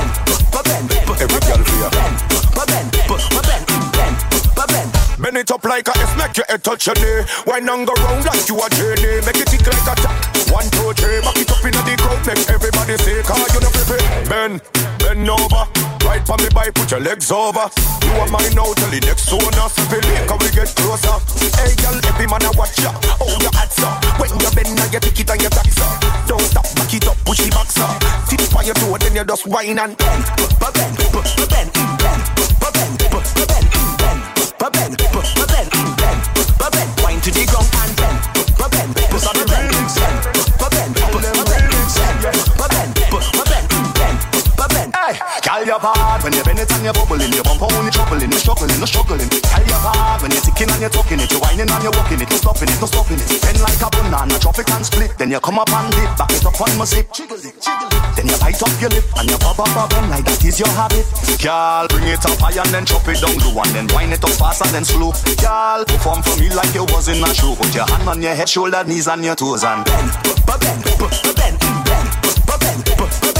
[5.45, 7.21] it up like a S, make your head touch your knee.
[7.45, 9.21] Wine and go round like you a journey.
[9.29, 10.17] Make it tick like a tap.
[10.49, 12.21] One, two, three, back it up in the crowd.
[12.25, 14.03] Make everybody say, car you flip it.
[14.25, 14.57] Bend,
[14.97, 15.63] bend over.
[16.01, 17.69] Right for me by, put your legs over.
[18.05, 19.67] You are mine now till the next owner.
[19.69, 21.13] So we link we get closer.
[21.61, 22.89] Hey girl, every man a watch ya.
[23.21, 24.01] Oh, your hats up.
[24.17, 26.01] When you bend now you pick it and you tax up.
[26.25, 28.01] Don't stop, back it up, push the box up.
[28.29, 30.23] Tip on your toe, then you just whine and bend.
[30.37, 33.45] b- bend, b- b- bend, mm, bend, b- bend, b- b- bend, mm, bend, b-
[33.45, 33.65] bend, b- b- bend,
[34.69, 36.04] mm, bend, b-
[45.65, 48.29] Call your part when you bend it and you bubbling, you bump on, you troubling,
[48.29, 49.25] you struggling, you struggling.
[49.25, 52.21] Call your part when you're ticking and you're talking it, you're whining and you're walking
[52.21, 53.25] it, you're stopping it, you're stopping it.
[53.41, 55.17] Bend like a banana, drop it and split.
[55.17, 57.09] Then you come up and dip, back it up on my zip.
[57.09, 58.03] Jiggle it, jiggle it.
[58.13, 60.61] Then you bite up your lip and you pop up up and like that is
[60.61, 61.01] your habit.
[61.41, 64.21] Girl, bring it up high and then chop it down low and then wind it
[64.21, 65.17] up fast and then slow.
[65.41, 67.57] Girl, perform for me like you was in a show.
[67.57, 70.13] Put your hand on your head, shoulder, knees and your toes and bend.
[70.45, 71.57] bend, bend, mm, bend, bend,
[72.53, 73.34] bend, mm, bend,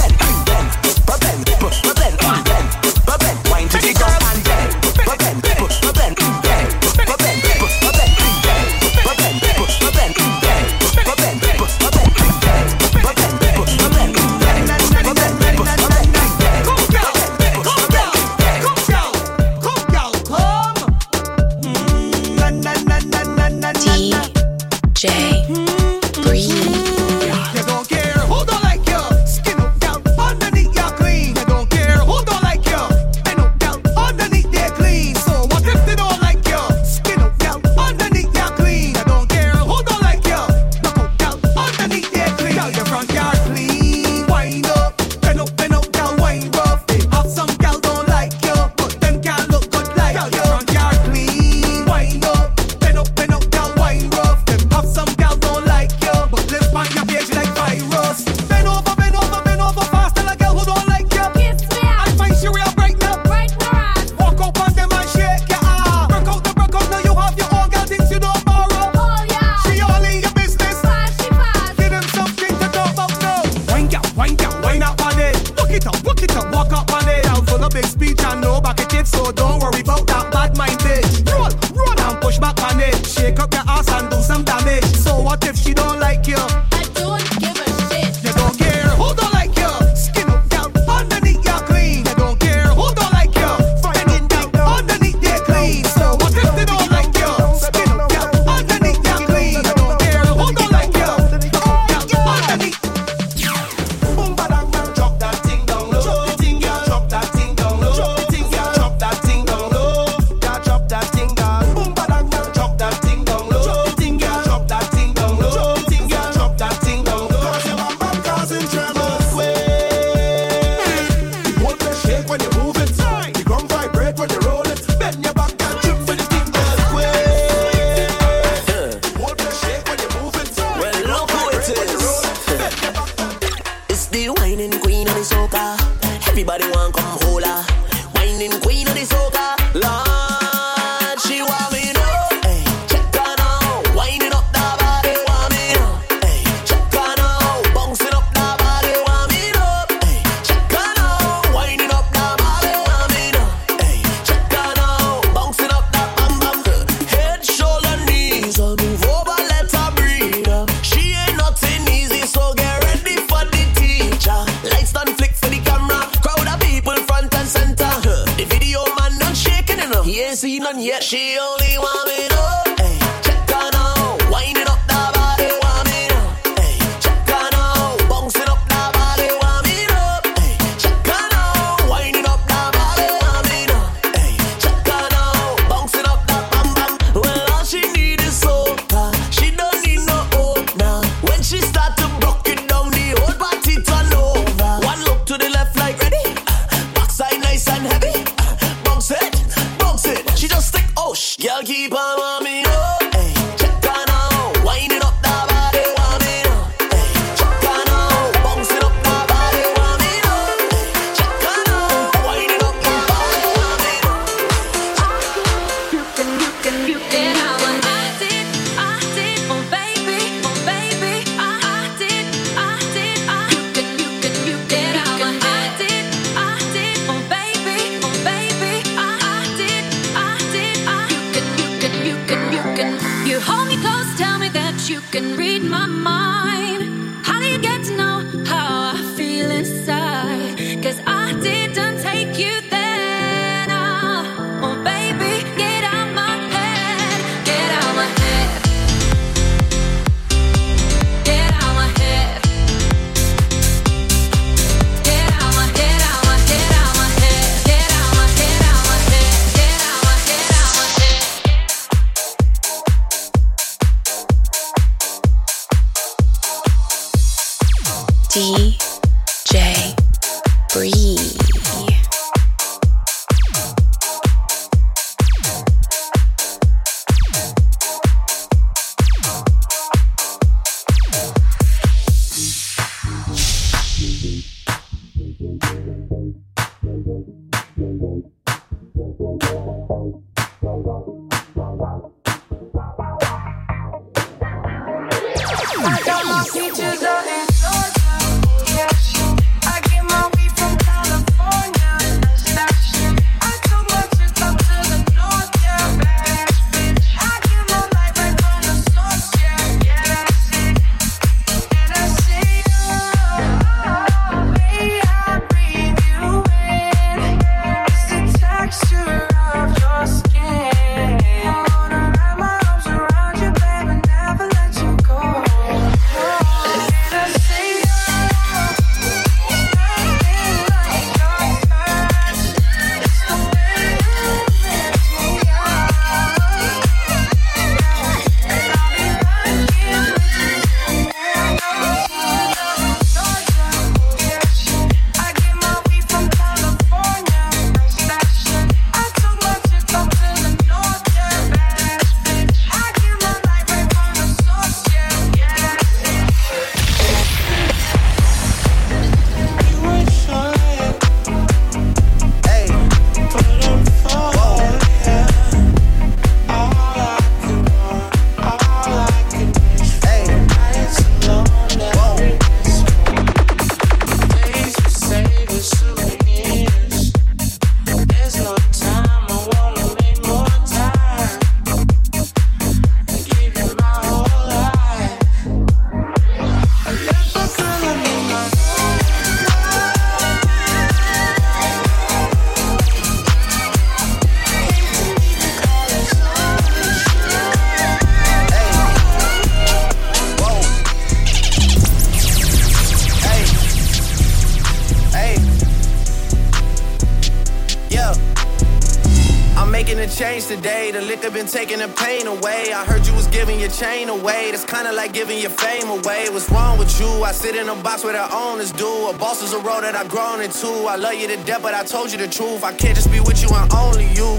[411.36, 412.72] been taking the pain away.
[412.72, 414.50] I heard you was giving your chain away.
[414.52, 416.30] That's kinda like giving your fame away.
[416.30, 417.08] What's wrong with you?
[417.24, 419.08] I sit in a box where the owners do.
[419.08, 420.68] A boss is a role that I've grown into.
[420.88, 422.64] I love you to death, but I told you the truth.
[422.64, 424.38] I can't just be with you and only you.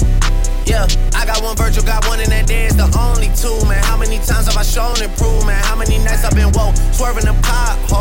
[0.65, 3.81] Yeah, I got one Virgil, got one in that day, it's the only two, man.
[3.83, 5.63] How many times have I shown improvement?
[5.63, 7.31] How many nights I've been woke, swerving the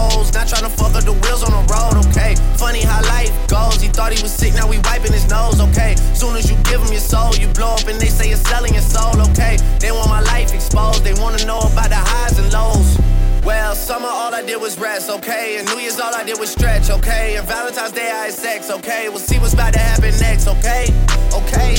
[0.07, 2.35] potholes, not trying to fuck up the wheels on the road, okay?
[2.57, 5.95] Funny how life goes, he thought he was sick, now we wiping his nose, okay?
[6.15, 8.73] Soon as you give him your soul, you blow up and they say you're selling
[8.73, 9.57] your soul, okay?
[9.81, 12.99] They want my life exposed, they wanna know about the highs and lows.
[13.45, 15.59] Well, summer all I did was rest, okay?
[15.59, 17.37] And New Year's all I did was stretch, okay?
[17.37, 19.09] And Valentine's Day I had sex, okay?
[19.09, 20.87] We'll see what's about to happen next, okay?
[21.33, 21.77] Okay,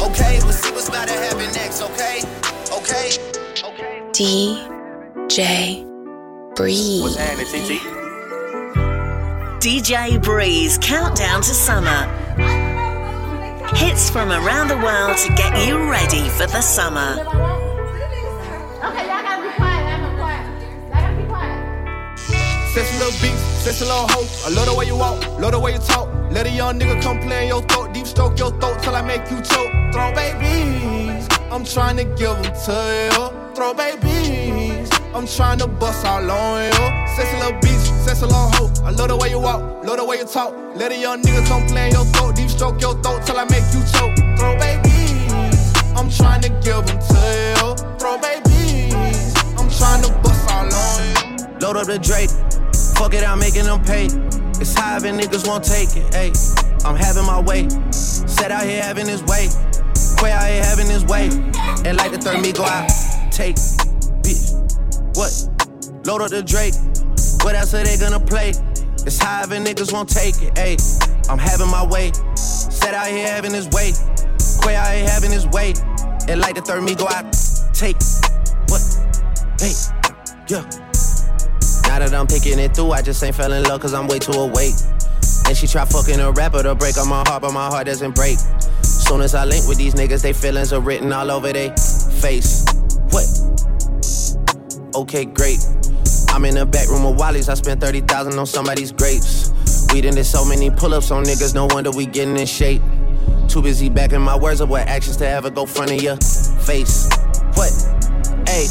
[0.00, 2.22] okay, we'll see what's about to happen next, okay?
[2.72, 3.18] Okay.
[4.12, 5.89] DJ
[6.60, 7.00] Bree.
[7.00, 7.80] What's happening, TT?
[9.64, 12.06] DJ Breeze Countdown to Summer.
[13.74, 17.12] Hits from around the world to get you ready for the summer.
[17.12, 19.86] Okay, y'all gotta be quiet.
[19.88, 20.44] I'm quiet.
[20.60, 22.18] Y'all gotta be quiet.
[22.74, 24.28] Sexy little bitch, sexy little hoe.
[24.44, 26.10] I love the way you walk, love the way you talk.
[26.30, 29.00] Let a young nigga come play in your throat, deep stroke your throat till I
[29.00, 29.72] make you choke.
[29.94, 33.54] Throw babies, I'm trying to give them to you.
[33.54, 34.49] Throw babies,
[35.12, 36.72] I'm trying to bust all on you.
[37.16, 38.70] Sexy little bitch, sexy little hoe.
[38.84, 40.54] I love the way you walk, love the way you talk.
[40.76, 43.44] Let a young nigga come play in your throat, deep stroke your throat till I
[43.44, 44.14] make you choke.
[44.38, 47.20] Throw babies, I'm trying to give them to
[47.58, 47.74] you.
[47.98, 51.58] Throw babies, I'm trying to bust all on you.
[51.58, 52.30] Load up the Drake.
[52.94, 54.06] Fuck it, I'm making them pay.
[54.60, 56.06] It's high and niggas won't take it.
[56.12, 57.68] Ayy, I'm having my way.
[57.90, 59.48] Set out here having his way.
[60.18, 61.30] Quay out here having his way.
[61.84, 62.88] And like the third me go out.
[63.32, 63.56] Take,
[64.22, 64.59] bitch.
[65.14, 65.32] What?
[66.06, 66.74] Load up the Drake.
[67.44, 68.52] What else are they gonna play?
[69.06, 70.54] It's high and niggas won't take it.
[70.54, 70.76] Ayy,
[71.28, 72.12] I'm having my way.
[72.34, 73.92] Set out here having his way.
[74.62, 75.74] Quay out here having his way.
[76.28, 77.24] And like the third me go out.
[77.72, 77.96] Take,
[78.68, 78.82] what?
[79.58, 79.72] Hey,
[80.48, 80.62] yeah.
[81.88, 84.18] Now that I'm picking it through, I just ain't fell in love cause I'm way
[84.18, 84.74] too awake.
[85.46, 88.14] And she try fucking a rapper to break on my heart, but my heart doesn't
[88.14, 88.38] break.
[88.82, 91.74] Soon as I link with these niggas, they feelings are written all over their
[92.20, 92.64] face.
[93.10, 93.26] What?
[94.94, 95.58] Okay, great.
[96.30, 99.52] I'm in the back room of Wally's, I spent 30,000 on somebody's grapes.
[99.92, 102.82] We done did so many pull-ups on niggas, no wonder we getting in shape.
[103.48, 107.08] Too busy backing my words up with actions to ever go front of your face.
[107.54, 107.72] What?
[108.48, 108.66] Hey,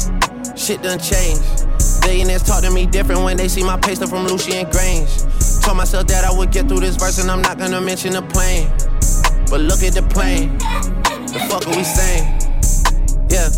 [0.56, 1.66] shit done changed.
[2.02, 5.62] Billionaires talk to me different when they see my paste from Lucian Grainge.
[5.64, 8.22] Told myself that I would get through this verse and I'm not gonna mention the
[8.22, 8.68] plane.
[9.50, 10.58] But look at the plane.
[10.58, 12.24] The fuck are we saying?
[13.30, 13.48] Yeah,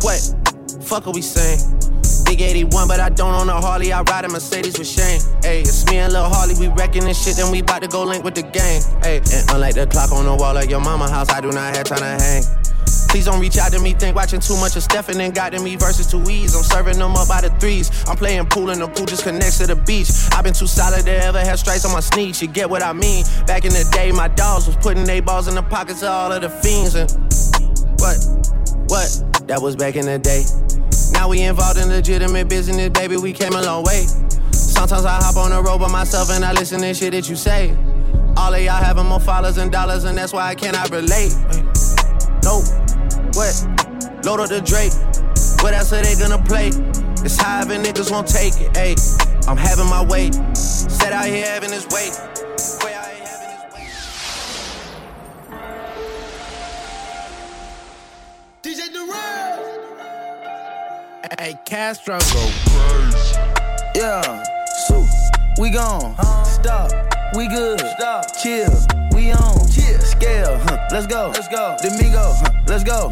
[0.00, 0.84] what?
[0.84, 1.89] Fuck are we saying?
[2.30, 3.92] Big 81, but I don't own a Harley.
[3.92, 5.18] I ride a Mercedes with Shane.
[5.42, 6.54] Hey, it's me and Lil Harley.
[6.60, 8.82] We wrecking this shit, then we bout to go link with the gang.
[9.02, 11.74] Hey, and unlike the clock on the wall of your mama house, I do not
[11.74, 12.44] have time to hang.
[13.10, 15.58] Please don't reach out to me, think watching too much of Stefan and got to
[15.58, 16.54] me versus two E's.
[16.54, 17.90] I'm serving them up by the threes.
[18.06, 20.10] I'm playing pool and the pool just connects to the beach.
[20.30, 22.40] I've been too solid to ever have stripes on my sneaks.
[22.40, 23.24] You get what I mean?
[23.48, 26.30] Back in the day, my dogs was putting they balls in the pockets of all
[26.30, 26.94] of the fiends.
[26.94, 27.10] And
[27.98, 28.22] what?
[28.86, 29.48] What?
[29.48, 30.44] That was back in the day.
[31.20, 33.18] Now we involved in legitimate business, baby.
[33.18, 34.06] We came a long way.
[34.52, 37.36] Sometimes I hop on the road by myself and I listen to shit that you
[37.36, 37.76] say.
[38.38, 41.36] All of y'all having more followers and dollars, and that's why I cannot relate.
[42.42, 42.64] Nope.
[43.36, 43.52] What?
[44.24, 44.96] Load up the Drake.
[45.62, 46.68] What else are they gonna play?
[47.22, 48.72] It's high and niggas won't take it.
[48.72, 48.96] Ayy,
[49.46, 50.32] I'm having my way.
[50.54, 52.39] Set out here having his way.
[61.38, 63.38] Hey, Castro go crazy.
[63.94, 64.42] Yeah,
[64.86, 65.06] so
[65.60, 66.14] we gone.
[66.46, 66.90] Stop,
[67.36, 67.78] we good.
[67.80, 68.72] Stop, chill,
[69.14, 69.68] we on.
[69.68, 70.88] Chill, scale, huh?
[70.90, 71.30] Let's go.
[71.34, 71.76] Let's go.
[71.82, 72.52] Domingo, huh?
[72.66, 73.10] Let's go.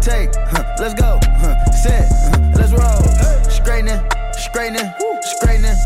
[0.00, 0.76] Take, huh?
[0.78, 1.20] Let's go.
[1.22, 1.72] Huh?
[1.72, 2.52] Set, huh?
[2.56, 3.50] let's roll.
[3.50, 4.00] Straightening,
[4.32, 4.90] straightening,
[5.20, 5.76] straightening.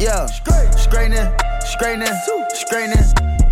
[0.00, 2.14] Yeah, straightening, straightening,
[2.52, 3.33] straightening.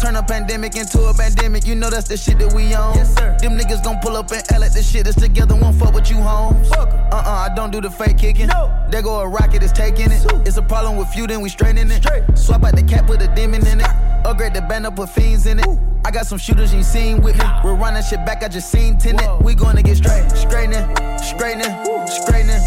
[0.00, 1.66] Turn a pandemic into a pandemic.
[1.66, 2.94] You know that's the shit that we on.
[2.94, 3.36] Yes, sir.
[3.40, 5.54] Them niggas gon' pull up and L at this shit is together.
[5.54, 6.70] Won't fuck with you, homes.
[6.72, 8.48] Uh uh, I don't do the fake kicking.
[8.48, 8.70] No.
[8.90, 10.24] There go a rocket, it's taking it.
[10.46, 12.04] It's a problem with you, then we straightening it.
[12.36, 13.86] Swap out the cap, put a demon in it.
[14.24, 15.66] Upgrade the band up, put fiends in it.
[16.04, 17.44] I got some shooters you seen with me.
[17.64, 19.42] We're running shit back, I just seen tenant.
[19.42, 20.30] We gonna get straight.
[20.30, 20.84] Straightening,
[21.18, 21.72] straightening,
[22.08, 22.62] straightening.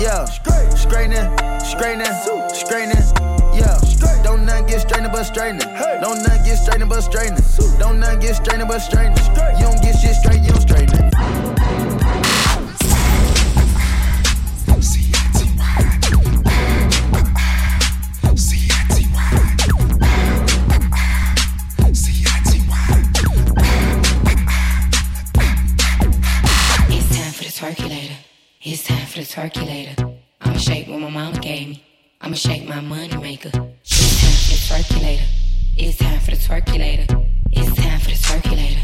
[0.00, 0.24] Yeah.
[0.24, 2.12] Straightening, straightening,
[2.52, 3.29] straightening.
[3.60, 4.22] Yeah.
[4.24, 5.68] Don't nothing get straightening but straightening.
[6.00, 7.44] Don't nothing get straightening but straightening.
[7.78, 9.18] Don't nothing get straightening but straightening.
[9.58, 11.14] You don't get shit straight, you don't straighten it.
[26.92, 28.16] It's time for the twerkulator.
[28.62, 30.18] It's time for the twerkulator.
[30.40, 31.89] I'ma shake what my mama gave me.
[32.22, 33.50] I'ma shake my money maker.
[33.82, 35.24] It's time for the twerkulator.
[35.74, 37.26] It's time for the twerkulator.
[37.50, 38.82] It's time for the twerkulator.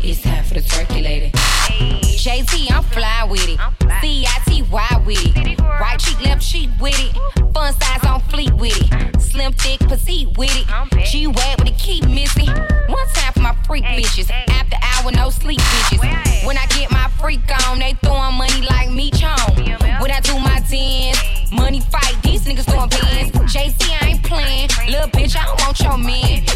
[0.00, 1.36] It's time for the twerkulator.
[1.68, 2.00] Hey.
[2.00, 3.60] JT, I'm fly with it.
[4.00, 5.60] C I T Y with it.
[5.60, 7.14] Right cheek, left cheek with it.
[7.52, 9.20] Fun size on fleet with it.
[9.20, 11.04] Slim, thick, petite with it.
[11.04, 12.48] G wag with it, keep missing.
[12.48, 14.30] One time for my freak bitches.
[14.30, 16.46] After hour, no sleep bitches.
[16.46, 19.56] When I get my freak on, they throwing money like me chong.
[20.00, 21.37] When I do my dance.
[21.50, 23.32] Money fight, these niggas throwing bands.
[23.52, 24.68] JC, I ain't playing.
[24.86, 25.96] Little bitch, I don't want your.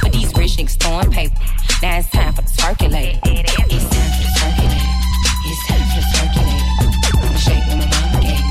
[0.00, 1.34] But these rich niggas throwing paper.
[1.82, 3.18] Now it's time for the circulate.
[3.24, 4.82] It's time for the circulate.
[5.44, 6.62] It's time for the circulate.
[7.22, 8.44] I'ma shake my mama game.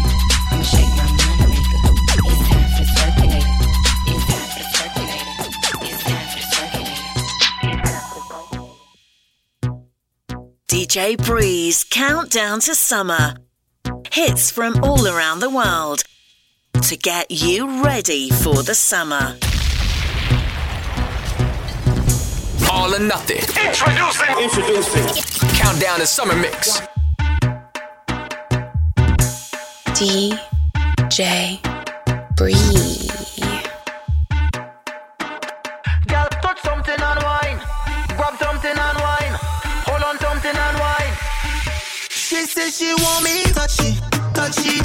[0.51, 1.77] I'ma shake my maker.
[2.27, 3.45] It's time for the circulate.
[4.07, 5.25] It's time for the circulate.
[5.85, 6.97] It's time for the circulate.
[10.67, 13.35] DJ Breeze, countdown to summer.
[14.11, 16.03] Hits from all around the world
[16.73, 19.37] to get you ready for the summer.
[22.71, 23.37] All or nothing.
[23.65, 24.37] Introducing.
[24.37, 25.49] Introducing.
[25.57, 26.81] Countdown to summer mix.
[29.95, 31.59] DJ
[32.35, 33.11] Breeze.
[42.31, 44.81] She says she want me touchy touchy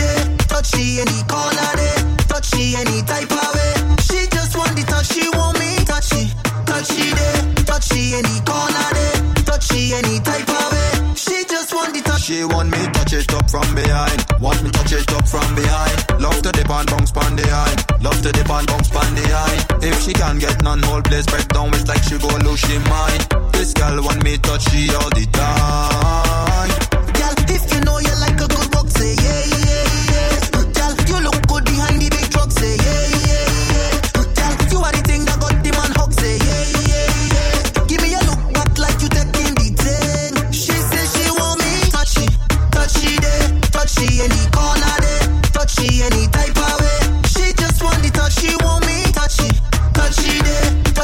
[0.52, 1.96] touchy any corner day,
[2.28, 3.72] touchy any type of way.
[4.04, 6.28] She just want the touch, she want me touchy,
[6.68, 9.16] touchy day, touchy any corner day,
[9.48, 11.14] touchy any type of way.
[11.16, 14.70] She just want the touch, she want me touch it up from behind, want me
[14.70, 16.20] touch it up from behind.
[16.20, 19.58] Love to bounce the eye, love to bounce the eye.
[19.80, 21.72] If she can't get none, whole place break down.
[21.72, 23.24] It's like she go lose she mind.
[23.52, 26.70] This girl want me touchy all the time.
[27.16, 29.45] Girl, if you know you like a good rock, say yeah.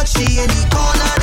[0.02, 0.34] touchy
[0.70, 1.14] corner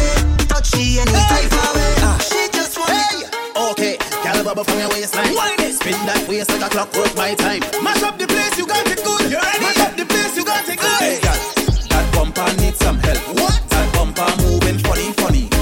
[0.48, 2.18] touchy ah.
[2.24, 3.28] she just want it.
[3.72, 5.36] Okay, gal bubble from your waistline.
[5.74, 7.60] Spin that waist like a clockwork My time.
[7.84, 9.32] Mash up the place, you got it good.
[9.32, 9.60] You ready?
[9.60, 11.00] Mash up the place, you got it good.
[11.04, 11.36] Hey, gal,
[11.92, 13.20] that bumper some help.
[13.36, 13.62] What?
[13.70, 15.59] That bumper moving funny, funny.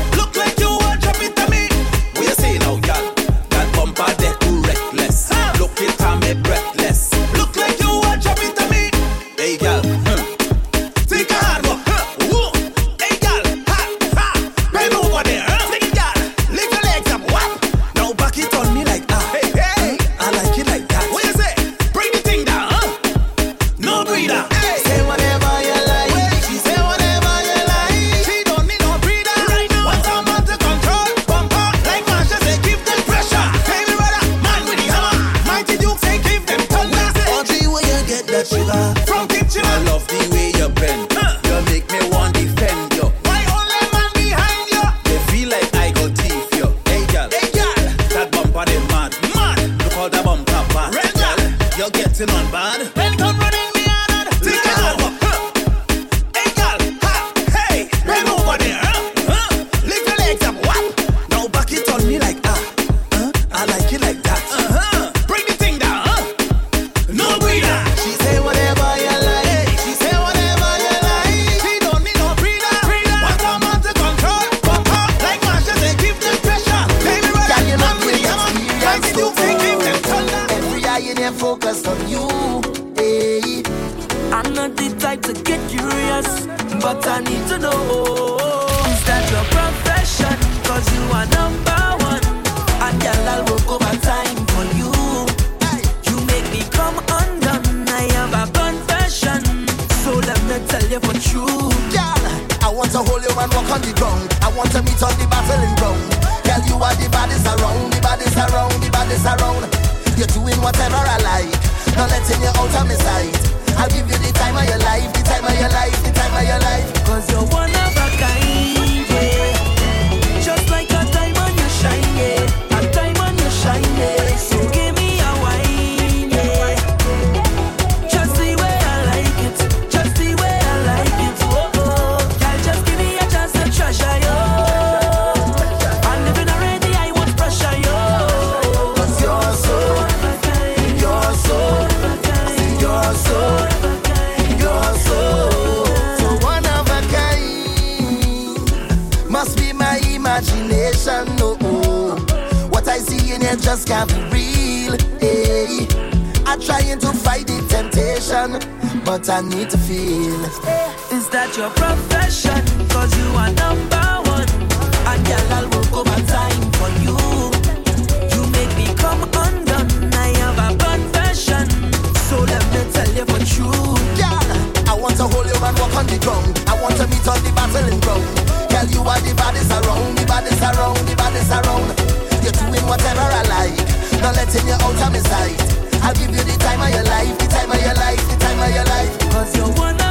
[182.88, 183.78] whatever I like.
[184.22, 185.60] Not letting you out of my sight.
[186.02, 188.60] I'll give you the time of your life, the time of your life, the time
[188.60, 189.20] of your life.
[189.32, 190.07] Cause you're one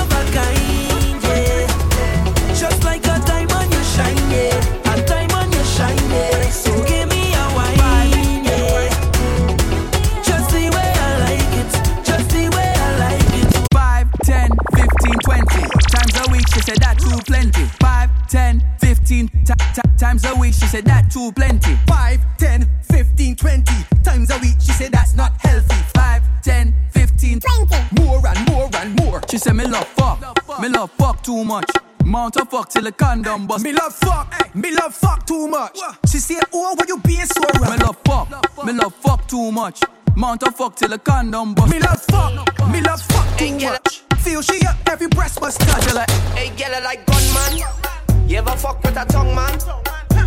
[19.97, 21.75] times a week, she said that too plenty.
[21.87, 23.73] 5, 10, 15, 20
[24.05, 24.57] times a week.
[24.61, 25.77] She said that's not healthy.
[25.95, 28.03] 5, 10, 15, 20.
[28.03, 29.21] More and more and more.
[29.31, 30.21] She said me love fuck,
[30.61, 31.71] me love fuck too much.
[32.05, 33.65] Mount a fuck till the condom bust.
[33.65, 35.79] Me love fuck, me love fuck too much.
[36.07, 37.71] She said, oh, why you being so rough?
[37.71, 39.83] Me love fuck, me love fuck too much.
[40.15, 41.73] Mount a fuck till the condom bust.
[41.73, 44.03] Me love fuck, me love fuck too much.
[44.19, 45.95] Feel she up every breast must touch.
[45.95, 47.96] like, hey, girl, I like gunman.
[48.27, 49.59] You ever fuck with a tongue man?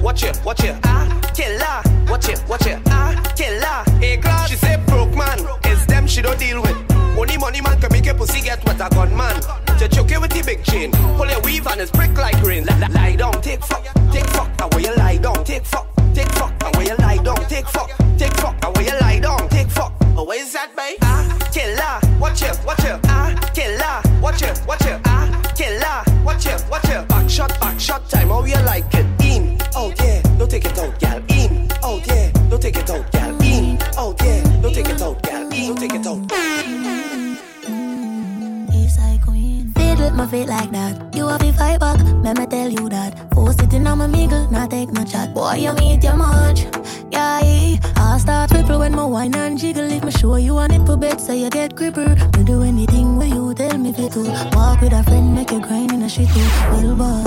[0.01, 2.09] Watch it, watch it, ah, killer.
[2.09, 3.99] Watch it, watch it, ah, killer.
[3.99, 4.49] Hey, class.
[4.49, 6.77] She say broke man, it's them she don't deal with.
[7.17, 9.35] Only money man can make a pussy get what a gunman.
[9.79, 12.65] To choke it with the big chain, pull your weave and it's prick like rain.
[12.65, 13.83] Lie, lie down, take fuck,
[14.13, 17.17] take fuck, and where you lie down, take fuck, take fuck, and where you lie
[17.17, 19.91] down, take fuck, take fuck, and where you lie down, take fuck.
[20.15, 20.97] Oh, where is that, babe?
[21.01, 21.99] Ah, killer.
[22.17, 24.21] Watch it, watch it, ah, killer.
[24.21, 26.08] Watch it, watch it, ah, killer.
[26.29, 27.07] Watch it, watch it.
[27.07, 28.27] Back shot, back shot time.
[28.27, 29.07] How you like it?
[29.25, 31.17] In, oh yeah, don't take it out, gal.
[31.27, 33.41] In, oh yeah, don't take it out, gal.
[33.41, 35.51] In, oh yeah, don't take it out, gal.
[35.51, 36.48] In, don't take it out.
[40.13, 41.15] My feet like that.
[41.15, 43.33] You have to fight back, let me tell you that.
[43.33, 45.33] Four sitting on my mingle, not take no chat.
[45.33, 46.65] Boy, you meet your much.
[47.11, 47.39] Yeah,
[47.95, 49.89] I start triple when my wine and jiggle.
[49.91, 52.15] If me show you a nipple bed, so you get gripper.
[52.37, 54.09] Me do anything where you tell me to.
[54.53, 56.47] Walk with a friend, make you grind in a shit too.
[56.71, 57.23] Well, boy.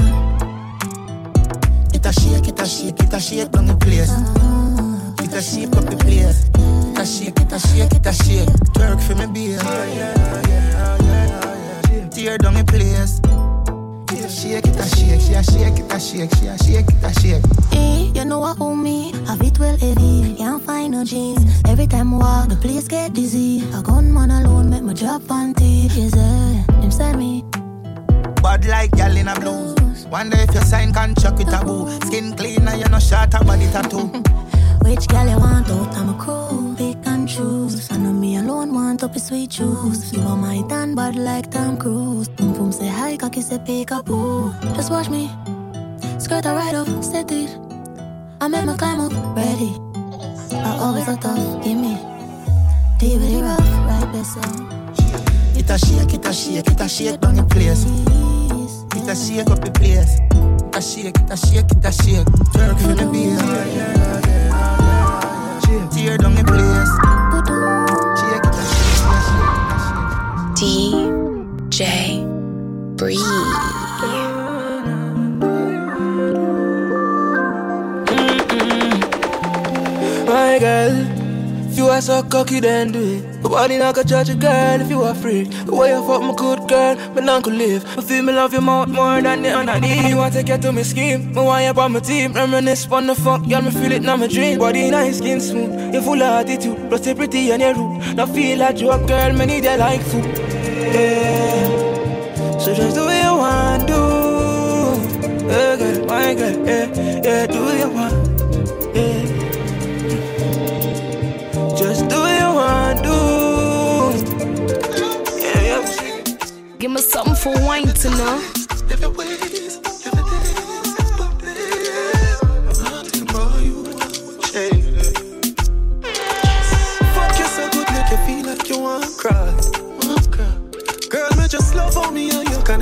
[1.94, 4.12] It a shake, it a shake, it a shake down the place.
[5.22, 6.48] It a shake up the place.
[6.54, 8.48] It a shake, it a shake, it a shake.
[8.74, 11.01] Twerk for me, beer.
[12.22, 13.18] Tear down the place.
[14.14, 16.86] It a shake, it a shake, she a shake, it a shake, she a shake,
[16.86, 17.42] it a shake.
[17.72, 19.10] Eh, you know what owe me?
[19.26, 21.42] Have it well heavy, can't find no jeans.
[21.66, 23.64] Every time I walk, the place get dizzy.
[23.74, 25.90] A gunman alone make my job panty.
[25.96, 27.42] Yes, eh, them send me.
[28.40, 30.06] Bad like gal in a blues.
[30.06, 31.90] Wonder if your sign can chuck with a boo.
[32.06, 34.06] Skin clean and you no short a body tattoo.
[34.82, 35.96] Which gal you want out?
[35.96, 36.91] I'm a crew, pick
[37.22, 37.90] and choose.
[37.92, 40.12] I know me alone want up his sweet juice.
[40.12, 42.28] You are my tan bad like Tom Cruise.
[42.28, 44.50] Boom boom say hi, cocky say peekaboo.
[44.74, 45.30] Just watch me,
[46.18, 47.50] skirt a right up, set it.
[48.40, 49.72] I make my climb up, ready.
[50.52, 51.94] I always so tough, give me.
[52.98, 54.40] Deep with it rough, right so.
[55.58, 57.84] It a shake, it a shake, it a shake down the place.
[58.96, 60.18] It a shake up the place.
[60.74, 62.26] A shake, it a shake, it a shake.
[62.52, 63.38] Twerk for the beer.
[65.92, 67.11] Tear down the place.
[70.62, 72.22] DJ
[72.96, 73.18] Breathe.
[80.28, 80.94] My girl,
[81.68, 83.42] if you are so cocky, then do it.
[83.42, 85.42] Nobody not gonna judge a girl if you are free.
[85.42, 87.84] The way you fuck my good girl, but not could live.
[87.98, 90.04] I feel me love you more, more than the underneath.
[90.04, 92.34] Me want to you to my scheme, me want you on my team.
[92.34, 94.60] Reminisce on the fuck, girl, me feel it now my dream.
[94.60, 96.78] Body nice, skin smooth, you full of attitude.
[96.88, 98.16] Plus you pretty and you rude.
[98.16, 100.41] Now feel like you a girl, me need you like food.
[100.92, 102.58] Yeah.
[102.58, 104.00] So just do what you want, do.
[105.46, 106.86] Yeah, girl, my girl, yeah,
[107.22, 108.14] yeah, do what you want,
[108.94, 109.22] yeah.
[111.76, 113.18] Just do what you want, do.
[115.40, 115.82] Yeah, yeah.
[116.78, 118.36] Give me something for wine to know.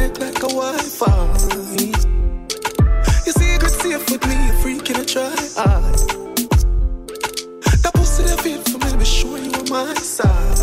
[0.00, 1.12] Me and like a Wi-Fi.
[3.26, 5.30] You secret safe with me, you freaking a try.
[7.82, 10.59] That pussy that fit for me, to be sure you on my side.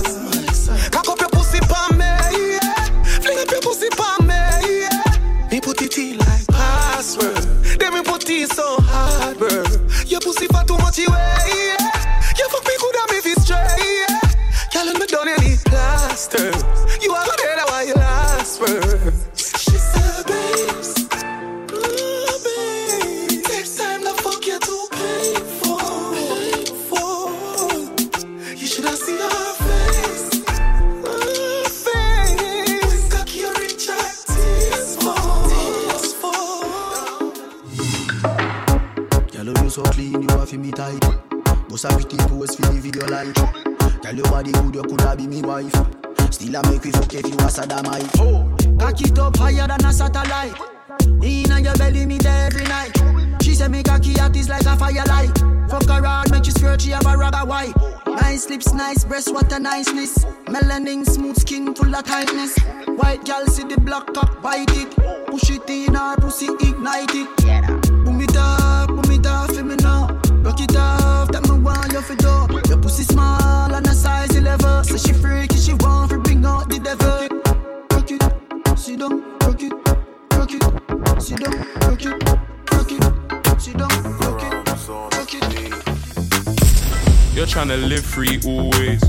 [88.17, 88.99] Free always.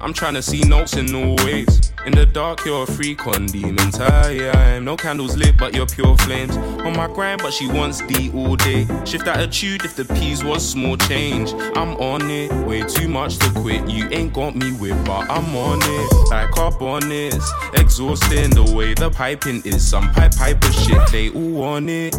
[0.00, 1.92] I'm trying to see notes in all ways.
[2.06, 4.84] In the dark, you're a freak on demon time.
[4.84, 6.56] No candles lit, but you're pure flames.
[6.56, 8.84] On my grind, but she wants D all day.
[9.04, 11.52] Shift attitude if the P's was small change.
[11.76, 13.88] I'm on it, way too much to quit.
[13.88, 16.30] You ain't got me with, but I'm on it.
[16.30, 17.36] Like up on it,
[17.74, 19.88] exhausting the way the piping is.
[19.88, 22.16] Some pipe piper shit, they all want it.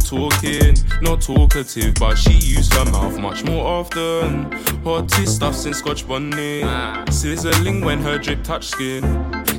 [0.00, 4.50] No talking, not talkative, but she used her mouth much more often.
[4.82, 7.12] Hottest stuff since Scotch bonnet.
[7.12, 9.02] Sizzling when her drip touch skin.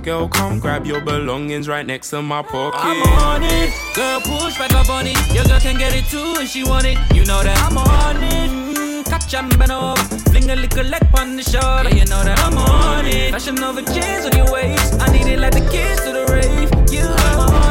[0.03, 2.79] Girl, come grab your belongings right next to my pocket.
[2.81, 3.71] I'm on it.
[3.95, 5.17] Girl, push back up on it.
[5.33, 6.97] Your girl can get it too if she want it.
[7.13, 8.49] You know that I'm on it.
[8.49, 10.01] Mm, catch and bend over.
[10.31, 11.89] Fling a little leg on the shoulder.
[11.95, 13.31] You know that I'm on it.
[13.31, 14.95] Fashion over chains on your waist.
[14.99, 16.71] I need it like the kids to the rave.
[16.91, 17.70] You I'm on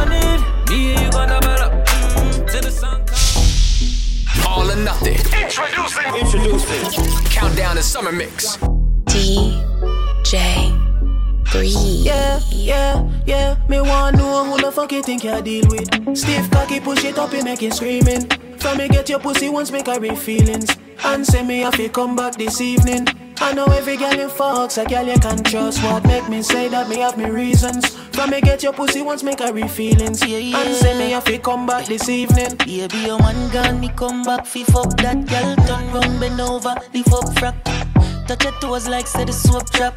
[4.70, 5.14] All or nothing.
[5.42, 6.14] Introducing.
[6.14, 7.24] Introducing.
[7.24, 8.56] Countdown to summer mix.
[9.06, 10.78] DJ
[11.50, 11.74] Breathe.
[12.06, 13.56] Yeah, yeah, yeah.
[13.68, 16.16] Me want know who the fuck you think you deal with.
[16.16, 18.28] Stiff cocky, push it up, you make it screaming.
[18.58, 20.70] From me get your pussy once, make her real feelings.
[21.04, 23.08] And say me if you come back this evening.
[23.38, 25.82] I know every girl you fucks, a girl you can trust.
[25.82, 27.96] What make me say that me have me reasons.
[28.20, 30.20] From me get your pussy once, make her real feelings.
[30.22, 30.60] Yeah, yeah.
[30.60, 32.54] And say me if you come back this evening.
[32.56, 35.56] Baby, your man gone, me come back, fi fuck that girl.
[35.66, 37.56] Turn round, bend over, lift up frack.
[38.26, 39.94] Touch your toes like say the soap trap.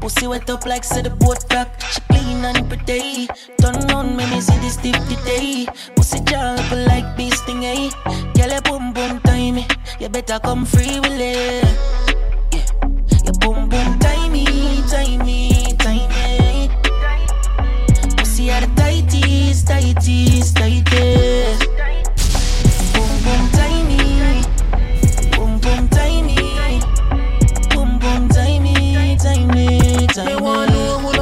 [0.00, 1.82] Pussy wet up like say the boat back.
[1.90, 3.26] She clean and pretty.
[3.60, 5.66] Turn round, make me see this deep today.
[5.96, 7.90] Pussy jump like bee sting, eh?
[8.36, 9.66] Girl, your boom boom timey.
[9.98, 11.64] You better come free with it.
[12.54, 12.66] Yeah,
[13.24, 14.44] your boom boom timey,
[14.86, 16.17] timey, timey.
[18.48, 21.58] Pussy are the tighties, tighties, tighties.
[22.94, 24.42] Boom boom tiny,
[25.36, 26.80] boom boom tiny,
[27.68, 30.67] boom boom tiny, tiny, tiny.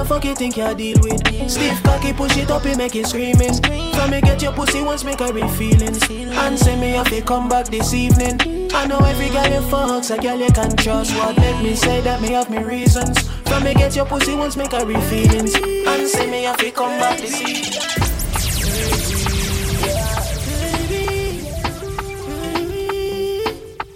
[0.06, 1.50] Fuck you think you deal with.
[1.50, 3.54] Stiff cocky, push it up, you make it screaming.
[3.94, 6.02] From me get your pussy once, make her real feelings.
[6.10, 8.40] And say me if you come back this evening.
[8.72, 11.14] I know every girl you fucks, a girl you can trust.
[11.16, 13.20] What make me say that me have me reasons.
[13.48, 15.54] From me get your pussy once, make her real feelings.
[15.54, 17.72] And say me if you come back this evening.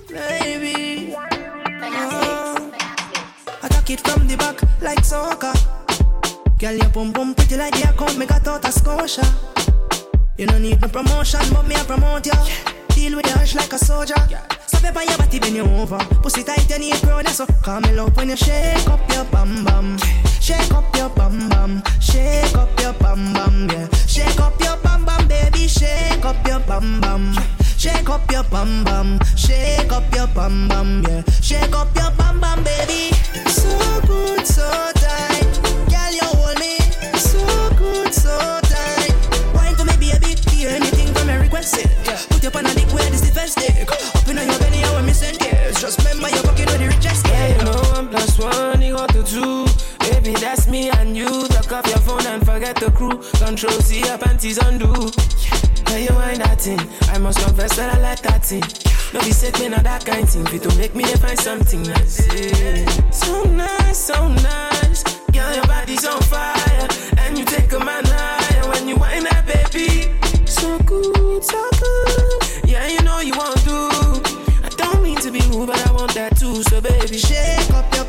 [0.09, 1.93] Baby, attack
[3.63, 3.83] uh-huh.
[3.89, 5.70] it from the back like soccer.
[6.61, 9.25] Girl, your pum pum pretty like the account me got out of Scotia.
[10.37, 12.35] You don't need no promotion, but me a promote ya.
[12.91, 14.15] Deal with the hush like a soldier.
[14.67, 15.97] Stop it on your body, bend you over.
[16.21, 19.65] Pussy tight, you need brother, so call me love when you shake up your bum
[19.65, 19.97] bum.
[20.39, 21.83] Shake up your bum bum.
[21.99, 23.89] Shake up your bum bum, yeah.
[24.07, 25.67] Shake up your bum bum, baby.
[25.67, 27.35] Shake up your bum bum.
[27.79, 29.19] Shake up your bum bum.
[29.35, 31.23] Shake up your bum bum, yeah.
[31.41, 33.17] Shake up your bum bum, baby.
[33.49, 35.50] So good, so tight.
[41.63, 42.29] From me request it.
[42.31, 43.91] Put your pan on dick where this the first stick.
[43.91, 45.77] Up in your belly, I want me send it.
[45.77, 47.27] Just remember you're fucking with the richest.
[47.27, 49.67] Yeah, you know I'm one plus one equal to two.
[50.01, 51.47] Baby, that's me and you.
[51.49, 53.21] Tuck off your phone and forget the crew.
[53.45, 54.93] Control C, your panties undo.
[55.91, 56.81] Yeah, you ain't that thing.
[57.13, 58.65] I must confess that I like that thing.
[59.13, 60.47] No be sick, me that kind thing.
[60.47, 62.27] Fit to make me find something nice.
[62.33, 62.87] Yeah.
[63.11, 65.03] So nice, so nice.
[65.33, 66.89] Girl, your body's on fire.
[67.19, 69.27] And you take a man higher when you whine
[76.81, 78.00] baby, Shake up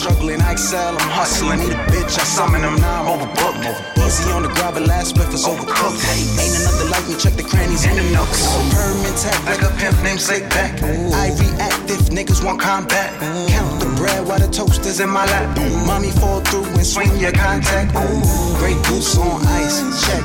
[0.00, 1.60] struggling, I excel, I'm hustling.
[1.60, 4.00] Need a bitch, I summon them now, I'm overbooked.
[4.00, 6.00] Easy on the grab, but last breath is overcooked.
[6.40, 8.48] Ain't another like me, check the crannies and the nooks.
[8.72, 10.82] Permanent tech, like a pimp named Slick Back.
[10.82, 13.12] I react if niggas want combat.
[13.52, 15.46] Count the bread while the toast is in my lap.
[15.86, 17.92] Mommy fall through and swing your contact.
[18.58, 20.24] Grey Goose on ice, check.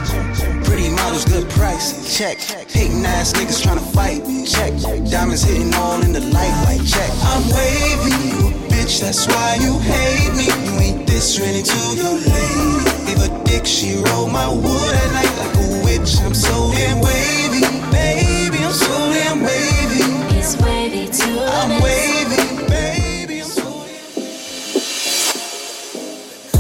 [0.64, 2.38] Pretty models, good price, check.
[2.72, 4.72] Hating ass niggas tryna fight, check.
[5.12, 7.12] Diamonds hitting all in the light, like check.
[7.30, 10.48] I'm wavy, bitch, that's why you hate me.
[10.66, 12.70] You ain't this ready to your lady.
[13.08, 16.20] Gave a dick, she rolled my wood at night like a witch.
[16.22, 20.04] I'm so damn wavy, baby, I'm so damn wavy.
[20.36, 21.40] He's wavy too.
[21.40, 23.86] I'm wavy, baby, I'm so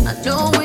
[0.08, 0.65] I know we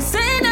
[0.00, 0.49] say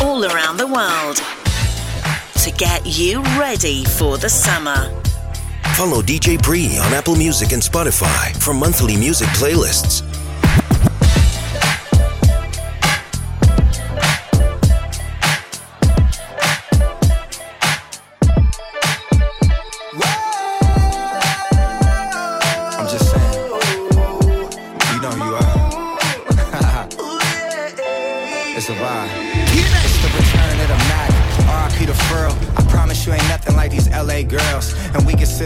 [0.00, 1.16] all around the world
[2.42, 4.90] to get you ready for the summer.
[5.74, 10.05] Follow DJ Bree on Apple Music and Spotify for monthly music playlists.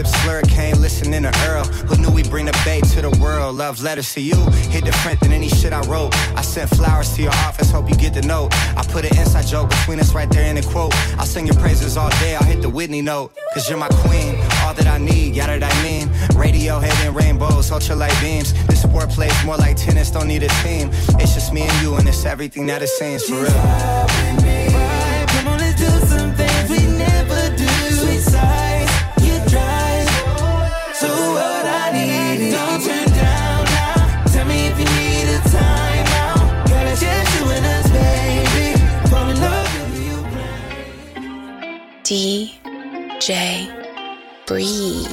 [0.01, 1.63] Sip slurricane, listening to Earl.
[1.63, 3.57] Who knew we bring the bay to the world?
[3.57, 4.35] Love letters to you.
[4.71, 6.15] Hit different than any shit I wrote.
[6.35, 8.49] I sent flowers to your office, hope you get the note.
[8.75, 10.95] I put an inside joke between us right there in the quote.
[11.19, 13.37] I'll sing your praises all day, I'll hit the Whitney note.
[13.53, 16.07] Cause you're my queen, all that I need, yada that I mean.
[16.33, 18.53] Radiohead and rainbows, ultralight beams.
[18.65, 20.89] This sport plays more like tennis, don't need a team.
[21.19, 24.40] It's just me and you, and it's everything that it seems for real.
[42.11, 43.71] DJ
[44.45, 45.07] Breathe.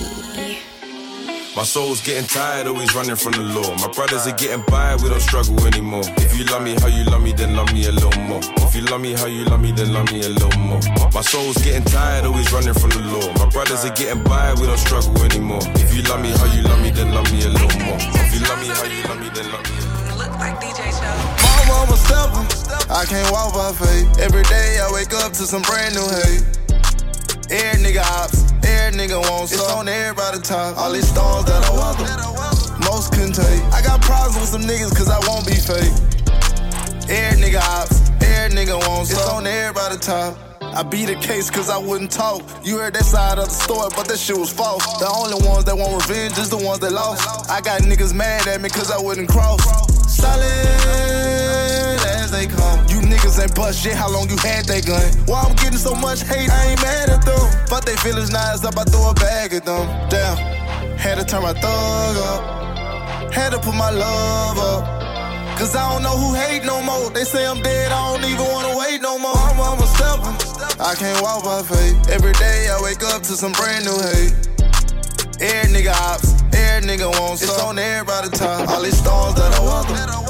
[1.54, 3.70] My soul's getting tired, always running from the law.
[3.76, 6.02] My brothers are getting by, we don't struggle anymore.
[6.18, 8.40] If you love me how you love me, then love me a little more.
[8.66, 10.80] If you love me how you love me, then love me a little more.
[11.14, 13.30] My soul's getting tired, always running from the law.
[13.38, 15.62] My brothers are getting by, we don't struggle anymore.
[15.78, 17.98] If you love me how you love me, then love me a little more.
[18.26, 20.26] If you love me how you love me, then love me a little more.
[20.26, 21.14] Look like DJ Show.
[21.46, 22.42] Mama, I'm a stepper.
[22.90, 24.18] I can't walk by faith.
[24.18, 26.57] Every day I wake up to some brand new hate.
[27.50, 30.76] Air nigga ops, air nigga wants It's on everybody top.
[30.76, 32.04] All these storms that I welcome,
[32.84, 33.62] most couldn't take.
[33.72, 35.88] I got problems with some niggas cause I won't be fake.
[37.08, 40.36] Air nigga ops, air nigga wants It's on everybody top.
[40.60, 42.42] I beat the case cause I wouldn't talk.
[42.62, 44.84] You heard that side of the story, but that shit was false.
[44.98, 47.48] The only ones that want revenge is the ones that lost.
[47.48, 49.64] I got niggas mad at me cause I wouldn't cross.
[50.04, 50.44] Solid
[52.12, 52.87] as they come.
[53.08, 55.00] Niggas ain't bust shit, how long you had that gun?
[55.24, 57.40] Why I'm getting so much hate, I ain't mad at them.
[57.66, 59.88] Fuck they feelings, now it's up, I throw a bag at them.
[60.12, 60.36] Damn,
[61.00, 63.32] had to turn my thug up.
[63.32, 64.84] Had to put my love up.
[65.56, 67.08] Cause I don't know who hate no more.
[67.10, 69.34] They say I'm dead, I don't even wanna wait no more.
[69.34, 70.32] I'm, I'm a stepper.
[70.78, 72.10] I can't walk by faith.
[72.10, 74.36] Every day I wake up to some brand new hate.
[75.40, 78.68] Air nigga ops, air nigga wants It's on everybody top.
[78.68, 80.27] All these stars that I welcome,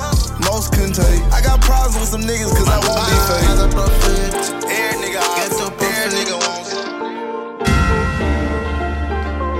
[0.50, 1.22] most couldn't take.
[1.32, 3.28] I got problems with some niggas cause I won't be ah.
[3.28, 3.48] fake.
[4.68, 6.72] Air nigga air nigga wants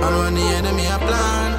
[0.05, 1.49] And when the enemy a plan,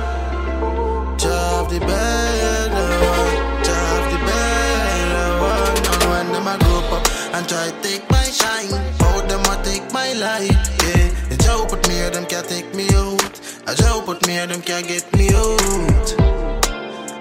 [1.18, 3.36] job the better one,
[3.68, 5.76] job the better one.
[5.92, 7.04] And when them a group up
[7.34, 10.64] and try to take my shine, both them a take my light.
[10.84, 13.34] Yeah, the joke put me here, them can't take me out.
[13.66, 16.29] A joke put me here, them can't get me out.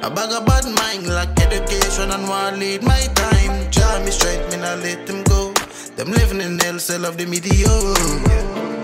[0.02, 3.70] A bag of bad mind like education and want lead my time.
[3.70, 5.54] Draw me straight, me not let them go.
[5.98, 8.00] Them living in hell, cell of the mediocre.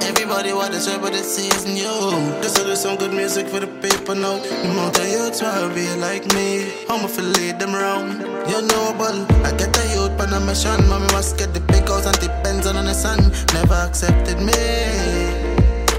[0.04, 2.12] Everybody want to serve, but it season, yo.
[2.42, 4.40] This is some good music for the people now.
[4.40, 6.74] The amount of wanna be like me.
[6.90, 8.20] I'ma feel lead them round.
[8.52, 9.16] You know, but
[9.48, 10.86] I get a youth on a mission.
[10.90, 13.32] Mommy must get the big house and depends on the sun.
[13.54, 14.52] Never accepted me.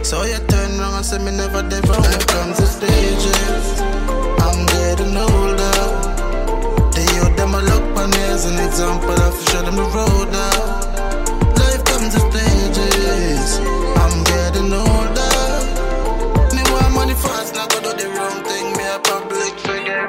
[0.05, 2.03] So you turn around and say me never wrong.
[2.03, 3.96] When it comes to stages,
[4.57, 5.79] I'm getting older.
[6.97, 9.11] The youth them a look on me as an example.
[9.11, 11.59] I show them the road out.
[11.61, 13.59] Life comes to stages.
[14.01, 15.37] I'm getting older.
[16.57, 18.73] Me want money fast, not go do the wrong thing.
[18.79, 20.09] Me a public figure.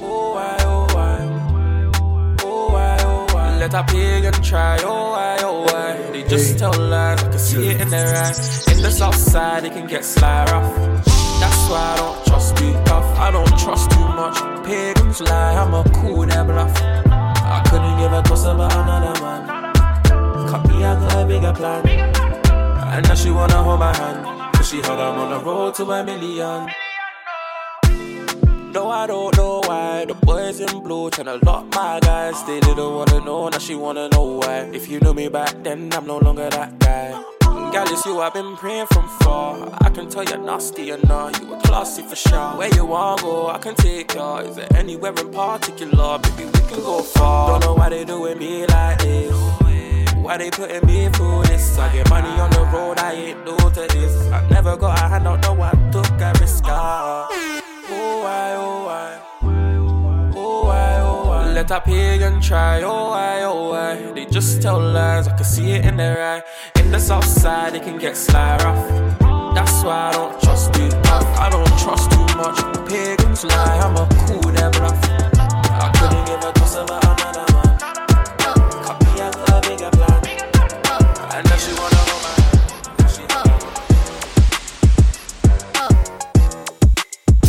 [0.00, 1.16] Oh, why, oh, why?
[2.42, 3.58] Oh, why, oh, why?
[3.58, 6.10] Let a pagan try, oh, why, oh, why?
[6.12, 8.66] They just tell lies, I can see it in their eyes.
[8.68, 11.09] In the south side, they can get sly rough.
[11.40, 13.18] That's why I don't trust tough.
[13.18, 14.36] I don't trust too much.
[14.64, 16.72] Pagans lie, I'm a cool them bluff.
[16.76, 19.42] I couldn't give a toss about another man.
[20.48, 21.88] Cut me, I got a bigger plan.
[22.94, 24.54] And now she wanna hold my hand.
[24.54, 26.70] Cause she heard I'm on the road to a million.
[28.72, 30.04] No, I don't know why.
[30.04, 32.44] The boys in blue tryna lock my guys.
[32.44, 34.70] They didn't wanna know, now she wanna know why.
[34.72, 37.39] If you knew me back then, I'm no longer that guy.
[37.72, 39.68] Gal, it's you I've been praying from far.
[39.80, 42.56] I can tell you're nasty and nah, you were classy for sure.
[42.58, 44.36] Where you wanna go, I can take you.
[44.38, 46.18] Is there anywhere in particular?
[46.18, 47.60] Baby, we can go far.
[47.60, 49.32] Don't know why they doing me like this.
[50.16, 51.78] Why they putting me through this?
[51.78, 54.32] I get money on the road, I ain't new to this.
[54.32, 56.64] I never got a hand out, no, I took a risk.
[56.66, 57.28] ah.
[57.92, 59.29] Oh, why, oh, why?
[61.60, 64.12] Let a pagan try, oh, why, oh, why?
[64.14, 66.42] They just tell lies, I can see it in their eye.
[66.80, 68.88] In the south side, they can get sly rough.
[69.54, 70.88] That's why I don't trust you.
[71.04, 72.58] I don't trust too much.
[72.88, 75.04] Pagans lie, I'm a cool them rough.
[75.04, 77.78] I couldn't give a toss about another man.
[78.80, 79.28] Cut me, a
[79.60, 80.20] bigger plan.
[81.34, 82.32] And now she wanna hold my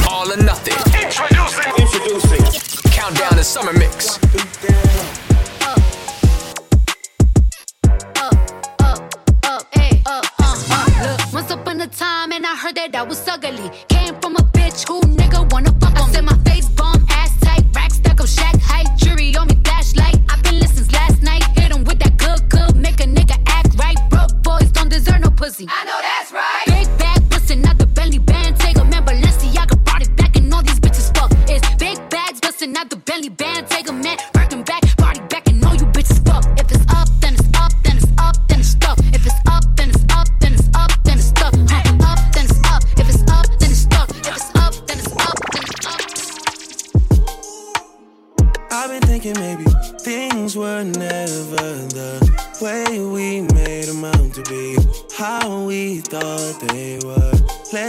[0.10, 0.76] All or nothing.
[1.02, 1.72] Introducing.
[1.80, 2.71] Introducing.
[3.02, 4.20] Countdown to summer mix.
[11.34, 13.72] Once upon a time, and I heard that I was ugly.
[13.90, 15.02] Came from a bitch who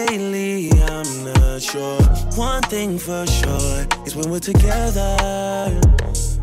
[0.09, 2.03] Lately, I'm not sure.
[2.35, 5.17] One thing for sure is when we're together,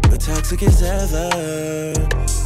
[0.09, 1.93] we're toxic as ever.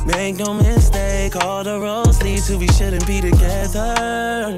[0.08, 4.58] Make no mistake, all the roads lead to we shouldn't be together.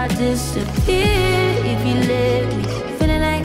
[0.00, 1.04] I disappear
[1.72, 2.64] if you let me.
[2.96, 3.44] Feeling like,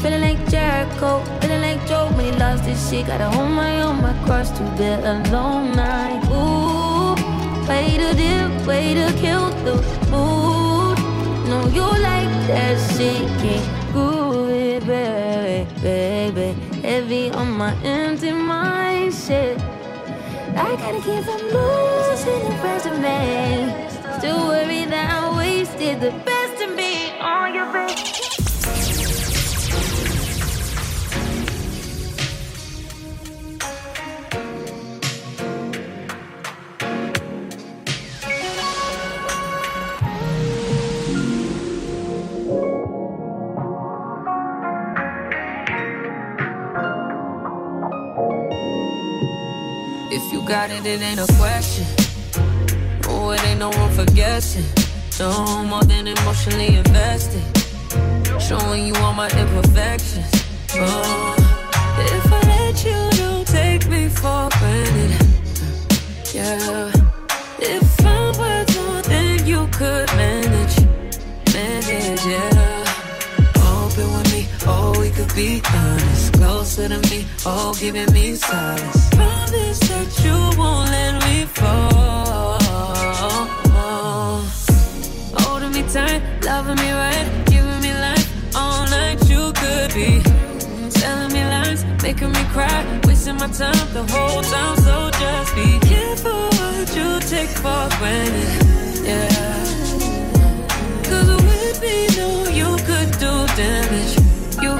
[0.00, 3.08] feeling like Jericho, feeling like Joe when he lost his shit.
[3.08, 6.22] Gotta hold my own, my cross to bear a long night.
[6.30, 7.16] Ooh,
[7.68, 9.74] way to dip, way to kill the
[10.12, 10.96] mood.
[11.50, 16.48] No, you like that shit, can't groove it, baby, baby.
[16.82, 19.58] Heavy on my empty mind, shit.
[20.54, 23.88] I gotta keep from losing the rest of me.
[24.18, 25.28] Still worry that I
[25.78, 27.92] wasted the best of me on your baby.
[50.10, 51.86] If you got it, it ain't a question.
[53.04, 54.87] Oh, it ain't no room for guessing.
[55.18, 57.42] No more than emotionally invested.
[58.40, 60.30] Showing you all my imperfections.
[60.74, 61.34] Oh,
[61.98, 65.26] if I let you, don't take me for granted.
[66.32, 66.92] Yeah.
[67.58, 70.76] If I'm worth more than you could manage,
[71.52, 72.84] manage, yeah.
[73.56, 76.32] Open with me, oh, we could be honest.
[76.34, 79.10] Closer to me, oh, giving me solace.
[79.10, 81.27] Promise that you won't let me
[92.08, 94.76] making me cry, wasting my time the whole time.
[94.86, 98.50] So just be careful what you take for granted.
[99.04, 99.28] Yeah.
[101.08, 104.14] Cause with me, know you could do damage.
[104.64, 104.72] You,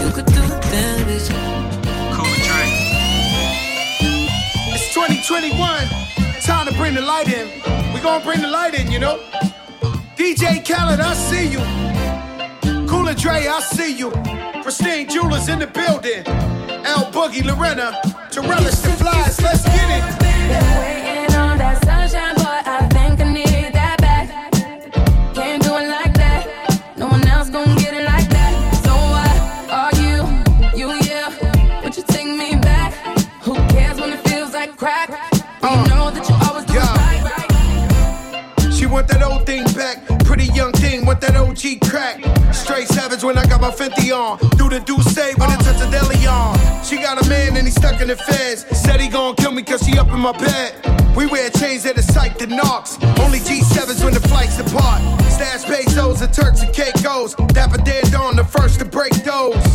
[0.00, 0.44] you could do
[0.74, 1.28] damage.
[2.14, 2.62] Cool Dre.
[4.74, 5.88] It's 2021.
[6.42, 7.46] Time to bring the light in.
[7.94, 9.16] We gonna bring the light in, you know.
[10.18, 11.62] DJ Khaled, I see you.
[12.86, 14.12] Cool and Dre, I see you.
[14.64, 16.26] Christine Jewelers in the building.
[16.86, 17.92] L Boogie, Lorena,
[18.30, 19.38] Torellis, the flies.
[19.42, 21.13] Let's get it.
[41.24, 42.20] That OG crack.
[42.52, 44.38] Straight savage when I got my 50 on.
[44.58, 46.56] Do the do say when it touch a deli on.
[46.84, 48.66] She got a man and he stuck in the feds.
[48.76, 50.74] Said he gon' kill me cause she up in my bed.
[51.16, 52.98] We wear chains that are psyched and knocks.
[53.20, 55.00] Only G7s when the flights depart.
[55.30, 57.34] Stash pesos and Turks and Caicos.
[57.54, 59.73] Dapper dead on the first to break those.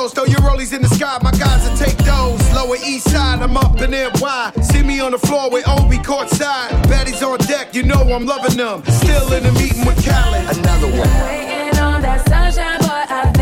[0.00, 2.40] Not back to Caicos, throw your rollies in the sky, my guys will take those.
[2.54, 4.52] Lower east side, I'm up in NY.
[4.62, 6.70] See me on the floor with Obi courtside.
[6.84, 8.82] Baddies on deck, you know I'm loving them.
[8.86, 10.56] Still in the meeting with Khaled.
[10.58, 11.08] Another one.
[11.24, 13.39] Waiting on that sunshine, but I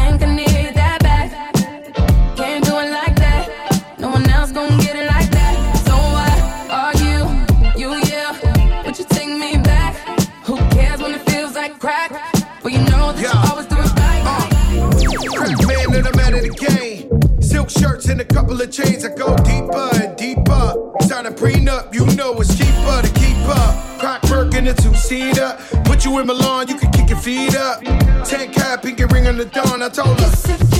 [17.79, 19.05] shirts and a couple of chains.
[19.05, 20.75] I go deeper and deeper.
[21.03, 23.99] Sign a prenup, you know it's cheaper to keep up.
[23.99, 25.57] Crack work in a two seater.
[25.85, 27.83] Put you in Milan, you can kick your feet up.
[28.25, 29.83] Ten cap, pinky ring on the dawn.
[29.83, 30.78] I told her.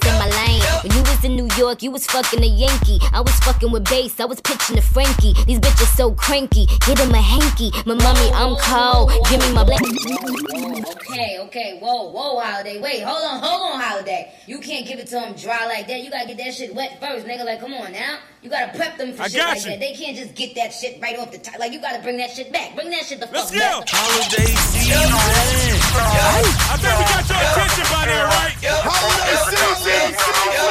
[0.00, 0.62] But in my lane.
[0.82, 2.98] When you was in New York, you was fucking a Yankee.
[3.12, 5.34] I was fucking with bass, I was pitching to Frankie.
[5.46, 7.70] These bitches so cranky, get him a hanky.
[7.86, 9.82] My mommy, I'm cold, give me my black.
[9.82, 12.80] Okay, okay, whoa, whoa, holiday.
[12.80, 14.32] Wait, hold on, hold on, holiday.
[14.46, 16.00] You can't give it to them dry like that.
[16.00, 17.44] You gotta get that shit wet first, nigga.
[17.44, 18.18] Like, come on now.
[18.42, 19.70] You gotta prep them for I shit got like you.
[19.72, 19.80] that.
[19.80, 21.58] They can't just get that shit right off the top.
[21.58, 22.74] Like, you gotta bring that shit back.
[22.74, 23.80] Bring that shit the fuck Let's fuck go.
[23.80, 23.88] back.
[23.90, 25.71] Holiday season.
[25.94, 26.40] I
[26.80, 28.56] think we got your attention by now, right?
[28.64, 30.16] Holiday season.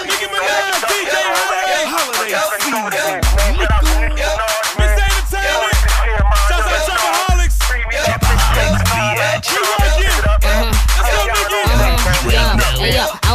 [0.10, 1.85] Nicki Minaj, DJ Holiday.
[1.85, 3.22] Holiday season.
[4.81, 5.77] Miss Entertainment.
[6.49, 7.53] Shouts out Shopaholics.
[7.69, 7.85] We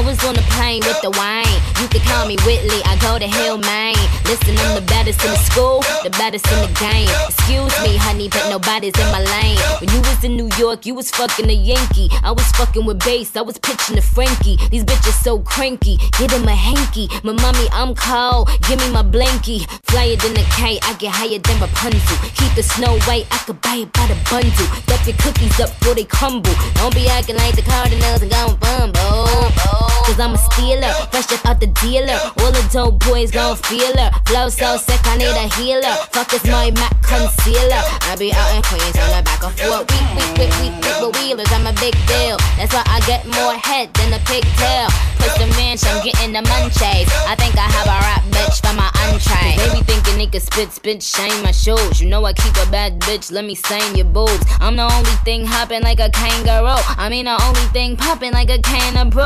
[0.00, 1.56] was on the plane with the wine.
[1.80, 3.94] You could call me Whitley, I go to Hillman.
[4.26, 7.08] Listen, I'm the baddest in the school, the baddest in the game.
[7.28, 9.58] Excuse me, honey, but nobody's in my lane.
[9.80, 12.10] When you was in New York, you was fucking a Yankee.
[12.22, 14.56] I was fucking with bass, I was pitching to Frankie.
[14.70, 17.08] These bitches so cranky, get him a hanky.
[17.22, 19.64] My mommy, I'm cold, give me my blankie.
[19.84, 22.18] Flyer than a kite, I get higher than Rapunzel.
[22.34, 24.66] Keep the snow white, I could buy it by the bundle.
[24.86, 26.54] Dump your cookies up before they crumble.
[26.74, 29.85] Don't be acting like the Cardinals and going bumble.
[30.06, 32.18] Cause I'm a stealer, fresh out the dealer.
[32.40, 34.10] All the dope boys gon' feel her.
[34.26, 35.94] Flow so sick, I need a healer.
[36.12, 37.82] Fuck is my Mac concealer.
[38.10, 39.82] I be out in Queens on the back of four.
[39.86, 41.50] Week, week, week, week, week, with wheelers.
[41.52, 42.36] I'm a big deal.
[42.58, 44.88] That's why I get more head than a pigtail.
[45.18, 47.08] Push the ranch, I'm getting the munchies.
[47.26, 49.56] I think I have a rap bitch for my entree.
[49.58, 50.06] They be thinking
[50.36, 52.00] could spit, spit, shame my shoes.
[52.00, 54.44] You know I keep a bad bitch, let me sing your boobs.
[54.60, 56.82] I'm the only thing hopping like a kangaroo.
[56.98, 59.24] I mean, the only thing popping like a can of brew.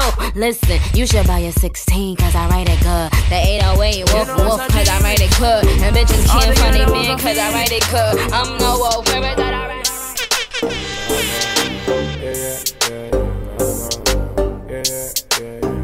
[0.51, 3.13] Listen, you should buy a 16 cause I write it good.
[3.31, 5.65] The 808 woof woof cause I write it good.
[5.65, 8.19] And bitches can't find they man cause I write it good.
[8.33, 9.87] I'm no wolf, that I write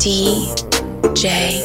[0.01, 1.62] DJ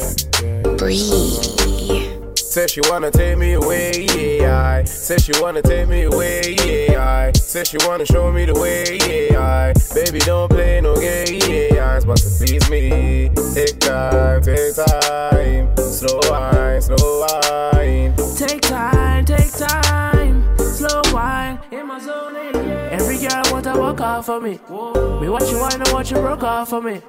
[0.78, 2.11] Bree.
[2.52, 4.62] Said she wanna take me away, yeah.
[4.62, 7.02] I said she wanna take me away, yeah.
[7.02, 9.40] I said she wanna show me the way, yeah.
[9.40, 11.96] I baby don't play no game, yeah.
[11.96, 13.30] It's supposed to please me.
[13.54, 18.14] Take time, take time, slow wine, slow wine.
[18.36, 22.34] Take time, take time, slow wine in my zone.
[22.34, 22.88] yeah.
[22.92, 24.58] Every girl want to walk off for me.
[25.20, 27.00] Me watch you wine and watch you broke off for me.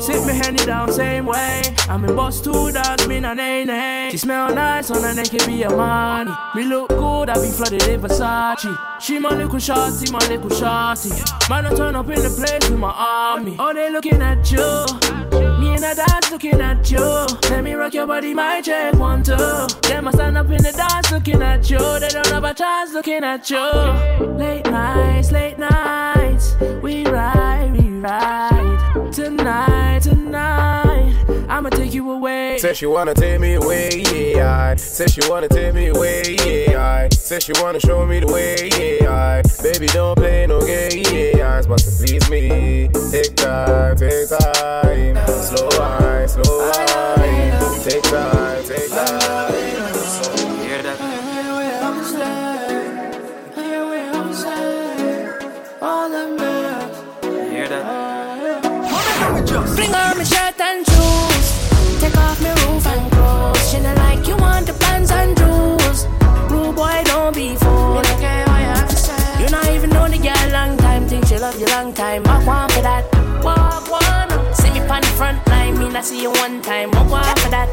[0.00, 1.62] Sit me handy down same way.
[1.88, 4.08] I'm in boss two dogs, me na nay nay.
[4.10, 6.32] She smell nice on her neck, it be a money.
[6.54, 9.00] Me look good, I be flooded in Versace.
[9.00, 11.10] She my little shorty, my little shorty.
[11.48, 13.56] Man, I turn up in the place with my army.
[13.58, 14.58] Oh, they looking at you.
[15.60, 17.26] Me and the dance looking at you.
[17.50, 19.36] Let me rock your body, my check one two.
[19.82, 21.78] Them I stand up in the dance looking at you.
[22.00, 23.58] They don't have a chance looking at you.
[24.38, 29.12] Late nights, late nights, we ride, we ride.
[29.12, 31.16] Tonight, tonight,
[31.48, 32.58] I'ma take you away.
[32.58, 34.72] Said she wanna take me away, yeah.
[34.72, 37.08] I she wanna take me away, yeah.
[37.10, 38.70] I she wanna show me the way,
[39.00, 39.10] yeah.
[39.10, 41.58] I baby don't play no game, yeah.
[41.58, 42.88] It's supposed to please me.
[43.10, 47.82] Take time, take time, slow wine, slow wine.
[47.82, 50.43] Take time, take time.
[55.84, 57.84] Hear that?
[59.76, 62.00] Fling on my shirt and shoes.
[62.00, 63.70] Take off my roof and clothes.
[63.70, 66.06] She not like you want the pants and jewels.
[66.50, 68.06] Rude boy, don't be fooled.
[69.38, 71.06] You not even know the girl long time.
[71.06, 72.22] Think she love you long time.
[72.22, 73.04] Walk one for that.
[73.44, 74.54] Walk one.
[74.54, 75.78] See me on the front line.
[75.78, 76.92] Me not see you one time.
[76.92, 77.68] Walk one for that.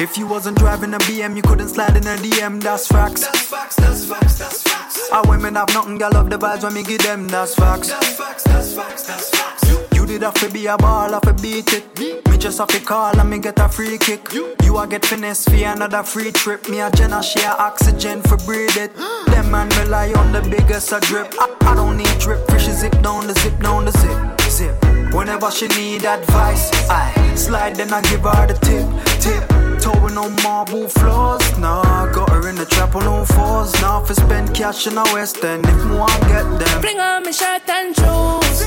[0.00, 3.20] If you wasn't driving a BM, you couldn't slide in a DM, that's facts.
[3.20, 4.73] That's facts, that's facts, that's facts.
[5.12, 7.88] Our women have nothing, girl love the vibes when me give them, that's facts.
[7.88, 9.68] That's facts, that's facts, that's facts.
[9.68, 11.98] You, you did have to be a ball, have to beat it.
[11.98, 14.32] Me just have to call and me get a free kick.
[14.32, 16.68] You a get finesse for another free trip.
[16.68, 18.94] Me a Jenna share oxygen for breathe it.
[19.26, 21.32] Them man rely on the biggest a drip.
[21.38, 24.83] I, I don't need drip, fish a zip down the zip down the zip, zip.
[25.14, 28.86] Whenever she need advice, I slide then I give her the tip,
[29.22, 29.44] tip.
[29.80, 32.10] Towing on marble floors, nah.
[32.12, 35.08] Got her in the trap on all fours, now nah, for spend cash in the
[35.14, 35.64] West End.
[35.66, 38.58] If me want get them, Fling on my shirt and shoes.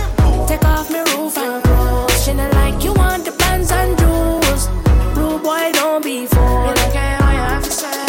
[0.48, 2.24] Take off my roof and clothes.
[2.24, 4.70] She not like you want the pants and jewels.
[5.18, 6.78] Rude boy, don't be fooled.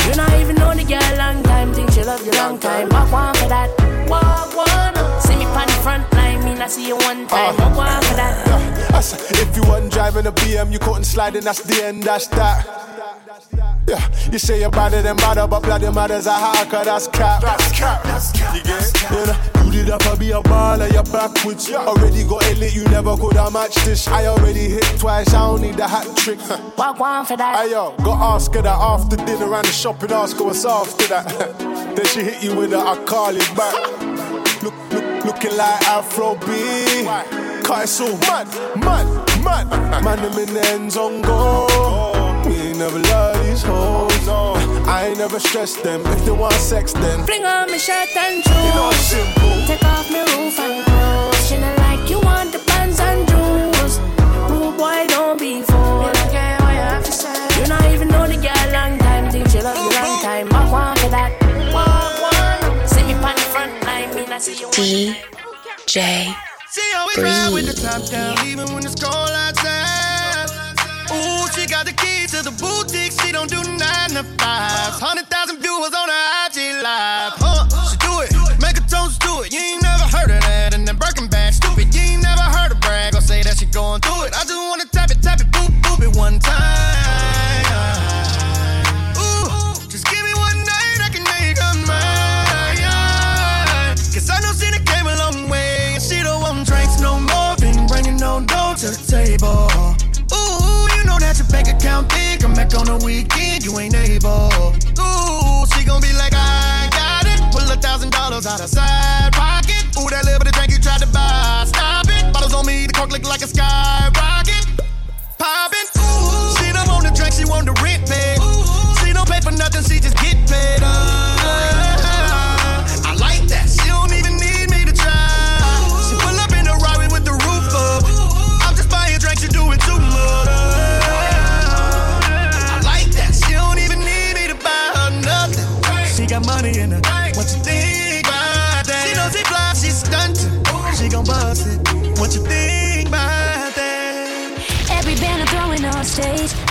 [0.07, 1.75] You not even know the girl long time.
[1.75, 2.93] Think she love you long time.
[2.93, 3.78] I want for that.
[6.69, 6.71] Line.
[6.71, 7.55] See you one time.
[7.55, 7.69] Uh-huh.
[7.69, 8.69] Walk one for that.
[8.93, 12.27] I if you wasn't driving a BM, you couldn't slide in, that's the end, that's
[12.29, 12.67] that.
[13.87, 17.41] Yeah, you say you're better than better, but bloody mother's a hacker, that's cap.
[17.41, 18.55] That's cap, that's cap.
[18.55, 19.11] You get it?
[19.11, 21.71] You know, you did up, I be a baller, you're backwards.
[21.73, 24.07] Already got it lit, you never could have matched this.
[24.09, 26.39] I already hit twice, I don't need the hat trick.
[26.77, 27.65] Walk one for that.
[27.65, 31.07] Hey yo, got ask her that after dinner and the shopping, ask her what's after
[31.07, 31.59] that.
[31.97, 34.09] then she hit you with a I call it back.
[34.63, 34.98] Look, look,
[35.29, 37.05] looking like Afro B.
[37.63, 38.49] Cut it so mad,
[38.81, 39.07] mad,
[39.45, 39.69] mad.
[40.03, 41.67] Man, them in the ends on go.
[42.47, 44.27] We ain't never love these hoes.
[44.27, 44.57] Oh,
[44.87, 46.01] I ain't never stressed them.
[46.07, 48.65] If they want sex, then Fling on my shirt and shoes.
[48.65, 49.55] You know it's simple.
[49.67, 51.47] Take off my roof and clothes.
[51.47, 52.61] She not like you want the
[68.95, 70.47] cold outside.
[71.11, 73.19] Ooh, she got the keys to the boutique.
[73.21, 74.95] She don't do nine to five.
[75.03, 76.38] Hundred thousand viewers on her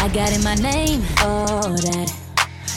[0.07, 2.15] I got in my name, all that.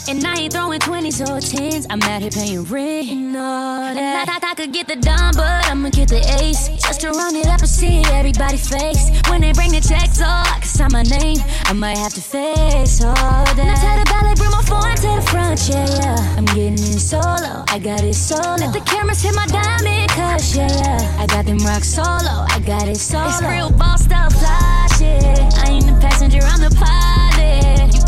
[0.09, 3.97] And I ain't throwing 20s or 10s, I'm out here paying rent, all that.
[3.97, 6.66] And I, I, I could get the dime, but I'ma get the ace.
[6.82, 9.15] Just to run it up and see everybody face.
[9.31, 11.39] When they bring the checks, oh, I can sign my name.
[11.66, 13.55] I might have to face all that.
[13.55, 16.35] Now tell the ballet, bring my phone to the front, yeah, yeah.
[16.36, 18.59] I'm getting in solo, I got it solo.
[18.59, 21.23] Let the cameras hit my diamond, cause, yeah, yeah.
[21.23, 23.31] I got them rock solo, I got it solo.
[23.31, 25.23] It's real boss stuff, fly shit.
[25.62, 26.89] I ain't the passenger, I'm the pilot.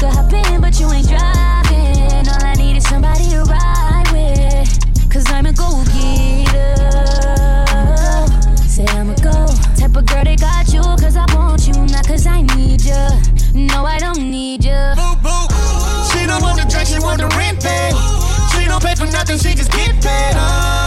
[0.03, 2.27] Could hop in, but you ain't driving.
[2.27, 5.09] All I need is somebody to ride with.
[5.09, 6.75] Cause I'm a go getter.
[8.67, 9.47] Say I'm a go.
[9.77, 12.99] Type of girl that got you, cause I want you, not cause I need you.
[13.55, 14.83] No, I don't need you.
[16.11, 17.95] She don't want the drink, she want the rent paid.
[18.59, 20.35] She don't pay for nothing, she just get paid.
[20.35, 20.82] Uh,